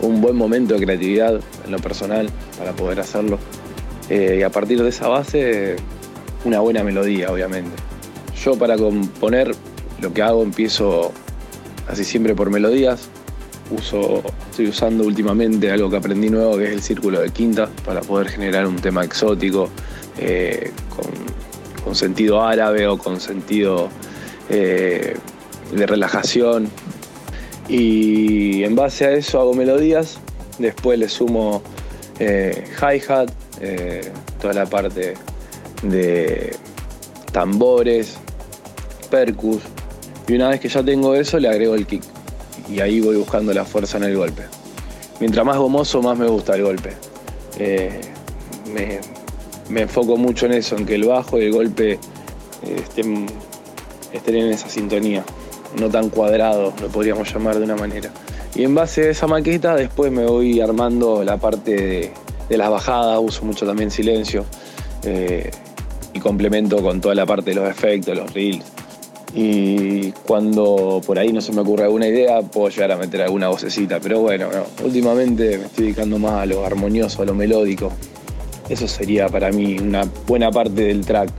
un 0.00 0.22
buen 0.22 0.34
momento 0.34 0.72
de 0.72 0.80
creatividad 0.80 1.38
en 1.66 1.70
lo 1.70 1.78
personal 1.78 2.30
para 2.58 2.72
poder 2.72 3.00
hacerlo. 3.00 3.38
Eh, 4.08 4.38
y 4.40 4.42
a 4.42 4.48
partir 4.48 4.82
de 4.82 4.88
esa 4.88 5.06
base, 5.06 5.76
una 6.46 6.60
buena 6.60 6.82
melodía, 6.82 7.30
obviamente. 7.30 7.76
Yo 8.42 8.56
para 8.56 8.78
componer 8.78 9.54
lo 10.00 10.14
que 10.14 10.22
hago 10.22 10.42
empiezo 10.42 11.12
casi 11.86 12.02
siempre 12.02 12.34
por 12.34 12.48
melodías. 12.48 13.10
Uso, 13.70 14.22
estoy 14.50 14.68
usando 14.68 15.04
últimamente 15.04 15.70
algo 15.70 15.90
que 15.90 15.98
aprendí 15.98 16.30
nuevo 16.30 16.56
que 16.56 16.64
es 16.64 16.70
el 16.70 16.80
círculo 16.80 17.20
de 17.20 17.28
quintas 17.28 17.68
para 17.84 18.00
poder 18.00 18.28
generar 18.28 18.66
un 18.66 18.76
tema 18.76 19.04
exótico 19.04 19.68
eh, 20.16 20.72
con, 20.88 21.12
con 21.84 21.94
sentido 21.94 22.42
árabe 22.42 22.86
o 22.86 22.96
con 22.96 23.20
sentido 23.20 23.90
eh, 24.48 25.14
de 25.72 25.86
relajación. 25.86 26.68
Y 27.68 28.62
en 28.64 28.76
base 28.76 29.06
a 29.06 29.12
eso 29.12 29.40
hago 29.40 29.54
melodías, 29.54 30.18
después 30.58 30.98
le 30.98 31.08
sumo 31.08 31.62
eh, 32.18 32.64
hi-hat, 32.80 33.30
eh, 33.60 34.12
toda 34.40 34.54
la 34.54 34.66
parte 34.66 35.14
de 35.82 36.54
tambores, 37.32 38.16
percus, 39.10 39.62
y 40.28 40.34
una 40.34 40.48
vez 40.48 40.60
que 40.60 40.68
ya 40.68 40.82
tengo 40.82 41.14
eso 41.14 41.38
le 41.38 41.48
agrego 41.48 41.74
el 41.74 41.86
kick. 41.86 42.02
Y 42.68 42.80
ahí 42.80 43.00
voy 43.00 43.16
buscando 43.16 43.52
la 43.52 43.64
fuerza 43.64 43.98
en 43.98 44.04
el 44.04 44.16
golpe. 44.16 44.42
Mientras 45.20 45.46
más 45.46 45.56
gomoso, 45.56 46.02
más 46.02 46.18
me 46.18 46.26
gusta 46.26 46.54
el 46.56 46.62
golpe. 46.62 46.92
Eh, 47.58 48.00
me, 48.72 49.00
me 49.70 49.82
enfoco 49.82 50.16
mucho 50.16 50.46
en 50.46 50.54
eso, 50.54 50.76
en 50.76 50.86
que 50.86 50.94
el 50.94 51.04
bajo 51.04 51.38
y 51.38 51.44
el 51.44 51.52
golpe 51.52 51.98
estén, 52.62 53.26
estén 54.12 54.36
en 54.36 54.52
esa 54.52 54.68
sintonía, 54.68 55.24
no 55.78 55.88
tan 55.90 56.10
cuadrado, 56.10 56.72
lo 56.80 56.88
podríamos 56.88 57.32
llamar 57.32 57.58
de 57.58 57.64
una 57.64 57.76
manera. 57.76 58.10
Y 58.54 58.64
en 58.64 58.74
base 58.74 59.08
a 59.08 59.10
esa 59.10 59.26
maqueta, 59.26 59.74
después 59.74 60.10
me 60.10 60.24
voy 60.24 60.60
armando 60.60 61.22
la 61.22 61.36
parte 61.36 62.12
de, 62.48 62.56
las 62.56 62.70
bajadas, 62.70 63.20
uso 63.22 63.44
mucho 63.44 63.66
también 63.66 63.90
silencio 63.90 64.46
eh, 65.02 65.50
y 66.14 66.20
complemento 66.20 66.82
con 66.82 67.00
toda 67.00 67.14
la 67.14 67.26
parte 67.26 67.50
de 67.50 67.56
los 67.56 67.68
efectos, 67.68 68.16
los 68.16 68.32
reels. 68.32 68.64
Y 69.34 70.12
cuando 70.26 71.02
por 71.04 71.18
ahí 71.18 71.30
no 71.32 71.42
se 71.42 71.52
me 71.52 71.60
ocurre 71.60 71.84
alguna 71.84 72.08
idea, 72.08 72.40
puedo 72.40 72.70
llegar 72.70 72.92
a 72.92 72.96
meter 72.96 73.20
alguna 73.20 73.48
vocecita. 73.48 74.00
Pero 74.00 74.20
bueno, 74.20 74.48
no, 74.50 74.86
últimamente 74.86 75.58
me 75.58 75.66
estoy 75.66 75.84
dedicando 75.84 76.18
más 76.18 76.32
a 76.32 76.46
lo 76.46 76.64
armonioso, 76.64 77.20
a 77.20 77.26
lo 77.26 77.34
melódico. 77.34 77.92
Eso 78.70 78.88
sería 78.88 79.28
para 79.28 79.50
mí 79.52 79.78
una 79.78 80.04
buena 80.26 80.50
parte 80.50 80.84
del 80.84 81.04
track. 81.04 81.30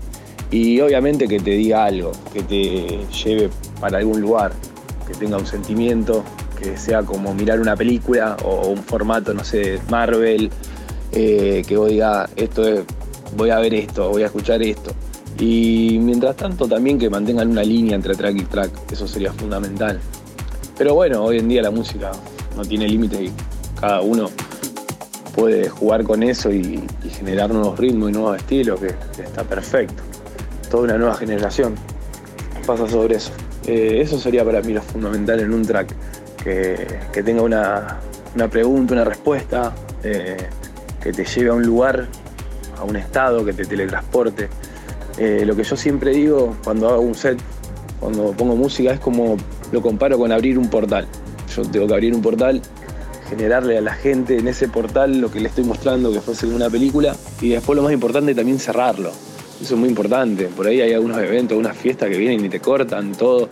Y 0.52 0.80
obviamente 0.80 1.28
que 1.28 1.40
te 1.40 1.52
diga 1.52 1.86
algo, 1.86 2.12
que 2.32 2.42
te 2.42 3.06
lleve 3.24 3.50
para 3.80 3.98
algún 3.98 4.22
lugar, 4.22 4.54
que 5.06 5.14
tenga 5.14 5.38
un 5.38 5.46
sentimiento, 5.46 6.24
que 6.60 6.78
sea 6.78 7.04
como 7.04 7.34
mirar 7.34 7.60
una 7.60 7.76
película 7.76 8.38
o 8.44 8.68
un 8.68 8.78
formato, 8.78 9.34
no 9.34 9.44
sé, 9.44 9.80
Marvel, 9.90 10.50
eh, 11.12 11.64
que 11.68 11.78
vos 11.78 11.90
digas, 11.90 12.30
esto 12.36 12.68
es, 12.68 12.82
voy 13.36 13.50
a 13.50 13.60
ver 13.60 13.74
esto, 13.74 14.10
voy 14.10 14.24
a 14.24 14.28
escuchar 14.28 14.62
esto. 14.64 14.92
Y 15.40 16.00
mientras 16.02 16.36
tanto 16.36 16.68
también 16.68 16.98
que 16.98 17.10
mantengan 17.10 17.50
una 17.50 17.64
línea 17.64 17.96
entre 17.96 18.16
track 18.16 18.36
y 18.38 18.44
track, 18.44 18.72
eso 18.92 19.08
sería 19.08 19.32
fundamental. 19.34 20.00
Pero 20.78 20.96
bueno, 20.96 21.24
hoy 21.24 21.40
en 21.40 21.48
día 21.48 21.62
la 21.62 21.72
música 21.72 22.12
no 22.56 22.64
tiene 22.64 22.88
límites 22.88 23.22
y 23.22 23.32
cada 23.80 24.02
uno 24.02 24.30
puede 25.36 25.70
jugar 25.70 26.04
con 26.04 26.24
eso 26.24 26.52
y, 26.52 26.82
generar 27.18 27.52
nuevos 27.52 27.80
ritmos 27.80 28.10
y 28.10 28.14
nuevos 28.14 28.38
estilos, 28.38 28.80
que 28.80 28.88
está 29.22 29.44
perfecto. 29.44 30.07
Toda 30.70 30.84
una 30.84 30.98
nueva 30.98 31.16
generación 31.16 31.76
pasa 32.66 32.88
sobre 32.88 33.16
eso. 33.16 33.32
Eh, 33.66 34.02
eso 34.02 34.20
sería 34.20 34.44
para 34.46 34.62
mí 34.62 34.74
lo 34.74 34.82
fundamental 34.82 35.40
en 35.40 35.54
un 35.54 35.66
track, 35.66 35.94
que, 36.44 37.24
tenga 37.24 37.42
una, 37.42 38.00
una 38.36 38.48
pregunta, 38.48 38.94
una 38.94 39.04
respuesta, 39.04 39.74
eh, 40.04 40.38
que 41.02 41.12
te 41.12 41.26
lleve 41.26 41.50
a 41.50 41.54
un 41.54 41.64
lugar, 41.64 42.08
a 42.78 42.84
un 42.84 42.96
estado, 42.96 43.44
que 43.44 43.54
te 43.54 43.66
teletransporte. 43.66 44.50
Eh, 45.18 45.44
lo 45.46 45.56
que 45.56 45.64
yo 45.64 45.76
siempre 45.76 46.12
digo 46.12 46.56
cuando 46.64 46.90
hago 46.90 47.02
un 47.02 47.16
set, 47.16 47.40
cuando 48.00 48.32
pongo 48.32 48.56
música, 48.56 48.92
es 48.92 49.00
como 49.00 49.38
lo 49.72 49.82
comparo 49.82 50.18
con 50.18 50.32
abrir 50.32 50.58
un 50.60 50.70
portal. 50.70 51.08
Yo 51.56 51.64
tengo 51.64 51.88
que 51.88 51.94
abrir 51.94 52.14
un 52.14 52.22
portal, 52.22 52.62
generarle 53.30 53.78
a 53.78 53.82
la 53.82 53.94
gente 53.94 54.38
en 54.38 54.48
ese 54.48 54.68
portal 54.68 55.20
lo 55.20 55.32
que 55.32 55.40
le 55.40 55.50
estoy 55.50 55.64
mostrando, 55.64 56.12
que 56.12 56.22
fuese 56.22 56.46
una 56.46 56.70
película, 56.70 57.16
y 57.42 57.50
después 57.50 57.76
lo 57.76 57.84
más 57.84 57.92
importante 57.92 58.36
también 58.36 58.60
cerrarlo. 58.60 59.12
Eso 59.62 59.74
es 59.74 59.80
muy 59.80 59.90
importante. 59.90 60.46
Por 60.46 60.68
ahí 60.68 60.82
hay 60.82 60.94
algunos 60.94 61.18
eventos, 61.18 61.52
algunas 61.52 61.76
fiestas 61.76 62.10
que 62.10 62.18
vienen 62.18 62.46
y 62.46 62.50
te 62.50 62.60
cortan 62.60 63.14
todo 63.14 63.50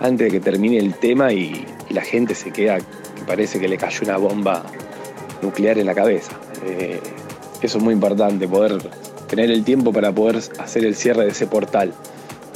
antes 0.00 0.26
de 0.26 0.30
que 0.30 0.40
termine 0.40 0.78
el 0.78 0.94
tema 0.94 1.32
y, 1.32 1.66
la 1.90 2.02
gente 2.02 2.34
se 2.34 2.50
queda 2.50 2.76
que 2.76 3.24
parece 3.26 3.58
que 3.58 3.66
le 3.66 3.78
cayó 3.78 4.00
una 4.02 4.18
bomba 4.18 4.62
nuclear 5.40 5.78
en 5.78 5.86
la 5.86 5.94
cabeza. 5.94 6.32
Eh, 6.66 7.00
eso 7.62 7.78
es 7.78 7.82
muy 7.82 7.94
importante, 7.94 8.46
poder 8.46 8.78
tener 9.26 9.50
el 9.50 9.64
tiempo 9.64 9.90
para 9.90 10.12
poder 10.12 10.36
hacer 10.58 10.84
el 10.84 10.94
cierre 10.94 11.24
de 11.24 11.30
ese 11.30 11.46
portal, 11.46 11.94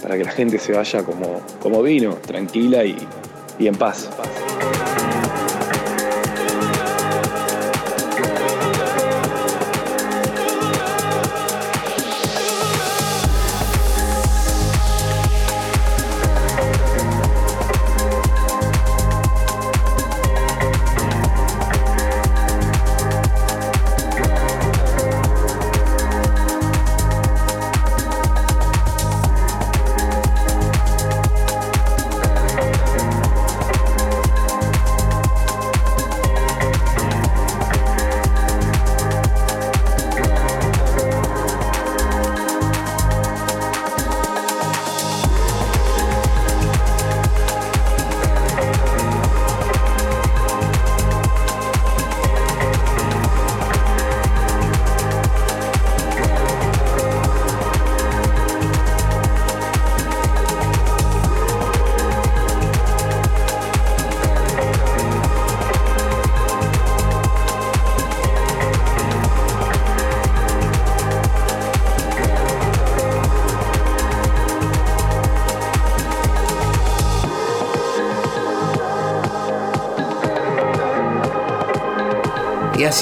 para 0.03 0.19
que 0.19 0.25
la 0.25 0.33
gente 0.33 0.59
se 0.59 0.75
vaya 0.75 1.03
como, 1.03 1.41
como 1.63 1.83
vino, 1.83 2.17
tranquila 2.17 2.85
y, 2.85 2.95
y 3.59 3.69
en 3.69 3.75
paz. 3.75 4.11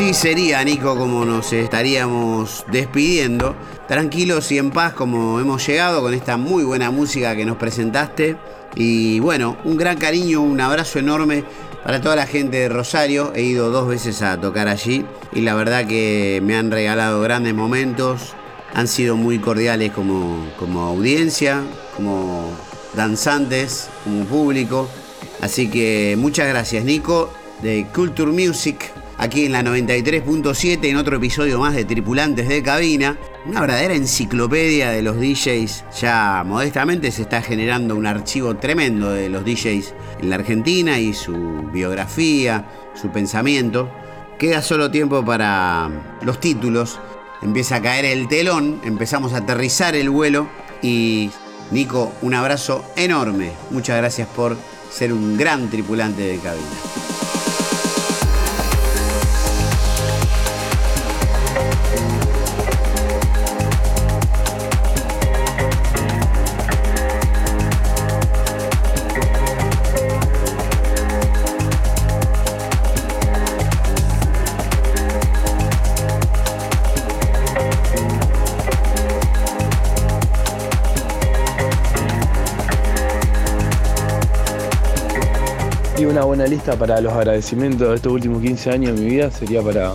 Así 0.01 0.15
sería, 0.15 0.65
Nico, 0.65 0.97
como 0.97 1.27
nos 1.27 1.53
estaríamos 1.53 2.65
despidiendo. 2.73 3.55
Tranquilos 3.87 4.51
y 4.51 4.57
en 4.57 4.71
paz 4.71 4.95
como 4.95 5.39
hemos 5.41 5.67
llegado 5.67 6.01
con 6.01 6.15
esta 6.15 6.39
muy 6.39 6.65
buena 6.65 6.91
música 6.91 7.37
que 7.37 7.45
nos 7.45 7.59
presentaste. 7.59 8.39
Y 8.75 9.21
bueno, 9.21 9.59
un 9.65 9.77
gran 9.77 9.99
cariño, 9.99 10.41
un 10.41 10.59
abrazo 10.59 11.01
enorme 11.01 11.45
para 11.85 12.01
toda 12.01 12.17
la 12.17 12.27
gente 12.27 12.57
de 12.57 12.71
Rosario. 12.71 13.33
He 13.35 13.43
ido 13.43 13.69
dos 13.69 13.89
veces 13.89 14.23
a 14.23 14.41
tocar 14.41 14.69
allí 14.69 15.05
y 15.35 15.43
la 15.43 15.55
verdad 15.55 15.87
que 15.87 16.41
me 16.43 16.57
han 16.57 16.71
regalado 16.71 17.21
grandes 17.21 17.53
momentos. 17.53 18.33
Han 18.73 18.89
sido 18.89 19.17
muy 19.17 19.39
cordiales 19.39 19.93
como, 19.93 20.49
como 20.59 20.81
audiencia, 20.81 21.63
como 21.95 22.51
danzantes, 22.95 23.91
como 24.05 24.25
público. 24.25 24.89
Así 25.43 25.69
que 25.69 26.17
muchas 26.19 26.49
gracias, 26.49 26.87
Nico, 26.87 27.31
de 27.61 27.87
Culture 27.93 28.33
Music 28.33 28.95
aquí 29.21 29.45
en 29.45 29.53
la 29.53 29.63
93.7 29.63 30.83
en 30.89 30.97
otro 30.97 31.19
episodio 31.19 31.61
más 31.61 31.75
de 31.75 31.85
Tripulantes 31.85 32.49
de 32.49 32.63
Cabina. 32.63 33.19
Una 33.45 33.61
verdadera 33.61 33.95
enciclopedia 33.95 34.91
de 34.91 35.03
los 35.03 35.21
DJs. 35.21 35.85
Ya 36.01 36.43
modestamente 36.47 37.11
se 37.11 37.23
está 37.23 37.43
generando 37.43 37.97
un 37.97 38.07
archivo 38.07 38.57
tremendo 38.57 39.13
de 39.13 39.29
los 39.29 39.45
DJs 39.45 39.95
en 40.23 40.31
la 40.31 40.37
Argentina 40.37 40.99
y 40.99 41.13
su 41.13 41.35
biografía, 41.71 42.67
su 42.95 43.11
pensamiento. 43.11 43.91
Queda 44.39 44.63
solo 44.63 44.91
tiempo 44.91 45.23
para 45.23 45.91
los 46.23 46.41
títulos. 46.41 46.99
Empieza 47.43 47.77
a 47.77 47.83
caer 47.83 48.07
el 48.07 48.27
telón, 48.27 48.81
empezamos 48.85 49.35
a 49.35 49.39
aterrizar 49.39 49.95
el 49.95 50.09
vuelo 50.09 50.49
y 50.81 51.31
Nico, 51.71 52.13
un 52.23 52.35
abrazo 52.35 52.85
enorme. 52.97 53.53
Muchas 53.71 53.99
gracias 53.99 54.29
por 54.29 54.57
ser 54.91 55.13
un 55.13 55.37
gran 55.37 55.69
tripulante 55.69 56.23
de 56.23 56.39
cabina. 56.39 57.10
Y 86.01 86.07
una 86.07 86.25
buena 86.25 86.47
lista 86.47 86.77
para 86.77 86.99
los 87.03 87.13
agradecimientos 87.13 87.87
de 87.87 87.95
estos 87.95 88.11
últimos 88.11 88.41
15 88.41 88.71
años 88.71 88.95
de 88.95 89.03
mi 89.03 89.11
vida 89.11 89.31
sería 89.31 89.61
para 89.61 89.93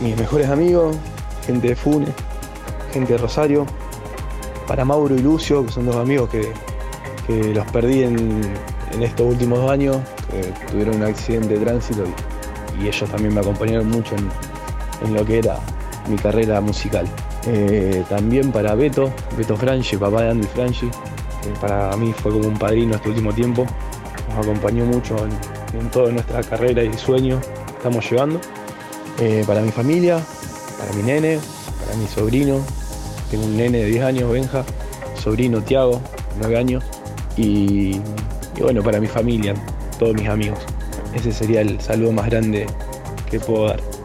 mis 0.00 0.16
mejores 0.16 0.48
amigos, 0.48 0.96
gente 1.46 1.68
de 1.68 1.76
Funes, 1.76 2.08
gente 2.92 3.12
de 3.12 3.18
Rosario, 3.20 3.64
para 4.66 4.84
Mauro 4.84 5.14
y 5.14 5.20
Lucio, 5.20 5.64
que 5.64 5.70
son 5.70 5.86
dos 5.86 5.94
amigos 5.94 6.30
que, 6.30 6.52
que 7.28 7.54
los 7.54 7.64
perdí 7.70 8.02
en, 8.02 8.42
en 8.90 9.02
estos 9.04 9.24
últimos 9.24 9.70
años, 9.70 9.98
tuvieron 10.72 10.96
un 10.96 11.04
accidente 11.04 11.56
de 11.56 11.64
tránsito 11.64 12.02
y, 12.80 12.88
ellos 12.88 13.08
también 13.08 13.32
me 13.32 13.38
acompañaron 13.38 13.88
mucho 13.88 14.16
en, 14.16 14.28
en 15.06 15.14
lo 15.14 15.24
que 15.24 15.38
era 15.38 15.60
mi 16.08 16.16
carrera 16.16 16.60
musical. 16.60 17.06
Eh, 17.46 18.02
también 18.08 18.50
para 18.50 18.74
Beto, 18.74 19.12
Beto 19.38 19.56
Franchi, 19.56 19.96
papá 19.96 20.22
de 20.22 20.30
Andy 20.30 20.48
Franchi, 20.48 20.90
para 21.60 21.96
mí 21.96 22.12
fue 22.12 22.32
como 22.32 22.48
un 22.48 22.58
padrino 22.58 22.96
este 22.96 23.10
último 23.10 23.32
tiempo 23.32 23.64
nos 24.36 24.46
acompañó 24.46 24.84
mucho 24.84 25.16
en, 25.24 25.80
en 25.80 25.90
toda 25.90 26.12
nuestra 26.12 26.42
carrera 26.42 26.82
y 26.82 26.92
sueño 26.94 27.40
que 27.40 27.72
estamos 27.72 28.08
llevando. 28.10 28.40
Eh, 29.18 29.44
para 29.46 29.62
mi 29.62 29.70
familia, 29.70 30.20
para 30.78 30.92
mi 30.92 31.02
nene, 31.02 31.38
para 31.84 31.96
mi 31.96 32.06
sobrino, 32.06 32.60
tengo 33.30 33.44
un 33.44 33.56
nene 33.56 33.78
de 33.78 33.86
10 33.86 34.04
años, 34.04 34.30
Benja, 34.30 34.64
sobrino 35.18 35.62
Tiago, 35.62 36.00
9 36.38 36.58
años, 36.58 36.84
y, 37.36 37.96
y 38.56 38.60
bueno, 38.60 38.82
para 38.82 39.00
mi 39.00 39.06
familia, 39.06 39.54
todos 39.98 40.14
mis 40.14 40.28
amigos. 40.28 40.58
Ese 41.14 41.32
sería 41.32 41.62
el 41.62 41.80
saludo 41.80 42.12
más 42.12 42.26
grande 42.26 42.66
que 43.30 43.40
puedo 43.40 43.68
dar. 43.68 43.95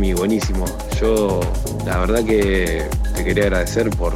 Cami, 0.00 0.14
buenísimo. 0.14 0.64
Yo, 0.98 1.40
la 1.84 1.98
verdad 1.98 2.24
que 2.24 2.88
te 3.14 3.22
quería 3.22 3.44
agradecer 3.44 3.90
por 3.90 4.14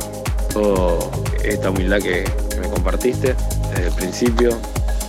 toda 0.51 1.11
esta 1.45 1.69
humildad 1.69 1.99
que, 1.99 2.25
me 2.59 2.69
compartiste 2.71 3.35
desde 3.69 3.89
el 3.89 3.93
principio, 3.93 4.57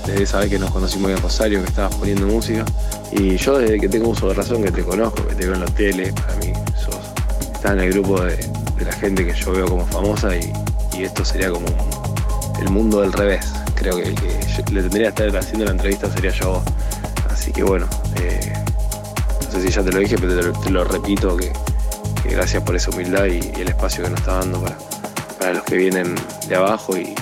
desde 0.06 0.24
esa 0.24 0.40
vez 0.40 0.50
que 0.50 0.60
nos 0.60 0.72
conocimos 0.72 1.12
en 1.12 1.22
Rosario, 1.22 1.62
que 1.62 1.70
estabas 1.70 1.96
poniendo 1.96 2.28
música. 2.28 2.66
Y 3.14 3.38
yo 3.38 3.58
desde 3.58 3.80
que 3.80 3.88
tengo 3.88 4.10
uso 4.10 4.28
de 4.28 4.34
razón, 4.34 4.64
que 4.64 4.72
te 4.72 4.84
conozco, 4.84 5.26
que 5.26 5.36
te 5.36 5.46
veo 5.46 5.54
en 5.54 5.62
la 5.62 5.66
tele, 5.68 6.12
para 6.12 6.36
mí 6.40 6.52
sos, 6.78 7.00
estás 7.54 7.72
en 7.72 7.80
el 7.80 7.94
grupo 7.94 8.20
de, 8.20 8.38
la 8.84 8.92
gente 8.92 9.26
que 9.26 9.34
yo 9.34 9.54
veo 9.54 9.68
como 9.68 9.86
famosa 9.86 10.36
y, 10.36 10.52
esto 11.02 11.24
sería 11.24 11.52
como 11.52 11.68
el 12.60 12.70
mundo 12.70 13.00
del 13.00 13.14
revés. 13.14 13.46
Creo 13.76 13.96
que 13.96 14.10
el 14.10 14.16
que 14.16 14.74
le 14.74 14.82
tendría 14.82 15.14
que 15.14 15.24
estar 15.24 15.38
haciendo 15.38 15.64
la 15.64 15.72
entrevista 15.72 16.12
sería 16.12 16.32
yo. 16.32 16.62
Así 17.30 17.54
que 17.54 17.64
bueno, 17.64 17.88
eh, 18.18 18.52
si 19.62 19.70
ya 19.70 19.84
te 19.84 19.92
lo 19.92 20.00
dije, 20.00 20.18
pero 20.20 20.54
te 20.54 20.70
lo, 20.70 20.84
repito 20.84 21.36
que, 21.38 21.52
gracias 22.30 22.64
por 22.64 22.76
esa 22.76 22.90
humildad 22.92 23.26
y, 23.26 23.40
y 23.58 23.62
el 23.62 23.70
espacio 23.70 24.04
que 24.04 24.10
nos 24.10 24.20
está 24.20 24.40
dando 24.40 24.62
para, 24.62 24.78
para 25.40 25.54
los 25.54 25.64
que 25.64 25.78
vienen 25.78 26.16
de 26.48 26.56
abajo 26.56 26.98
y, 26.98 27.14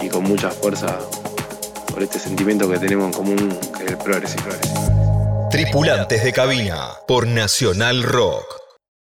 y 0.00 0.08
con 0.08 0.24
mucha 0.24 0.50
fuerza 0.50 0.98
por 1.92 2.02
este 2.02 2.18
sentimiento 2.18 2.68
que 2.68 2.78
tenemos 2.78 3.06
en 3.06 3.12
común, 3.12 3.58
que 3.76 3.84
es 3.84 3.90
el 3.90 3.98
progreso 3.98 4.36
y 4.38 4.42
progreso. 4.42 5.48
Tripulantes 5.50 6.22
de 6.22 6.32
cabina 6.32 6.88
por 7.06 7.26
Nacional 7.26 8.02
Rock. 8.02 8.55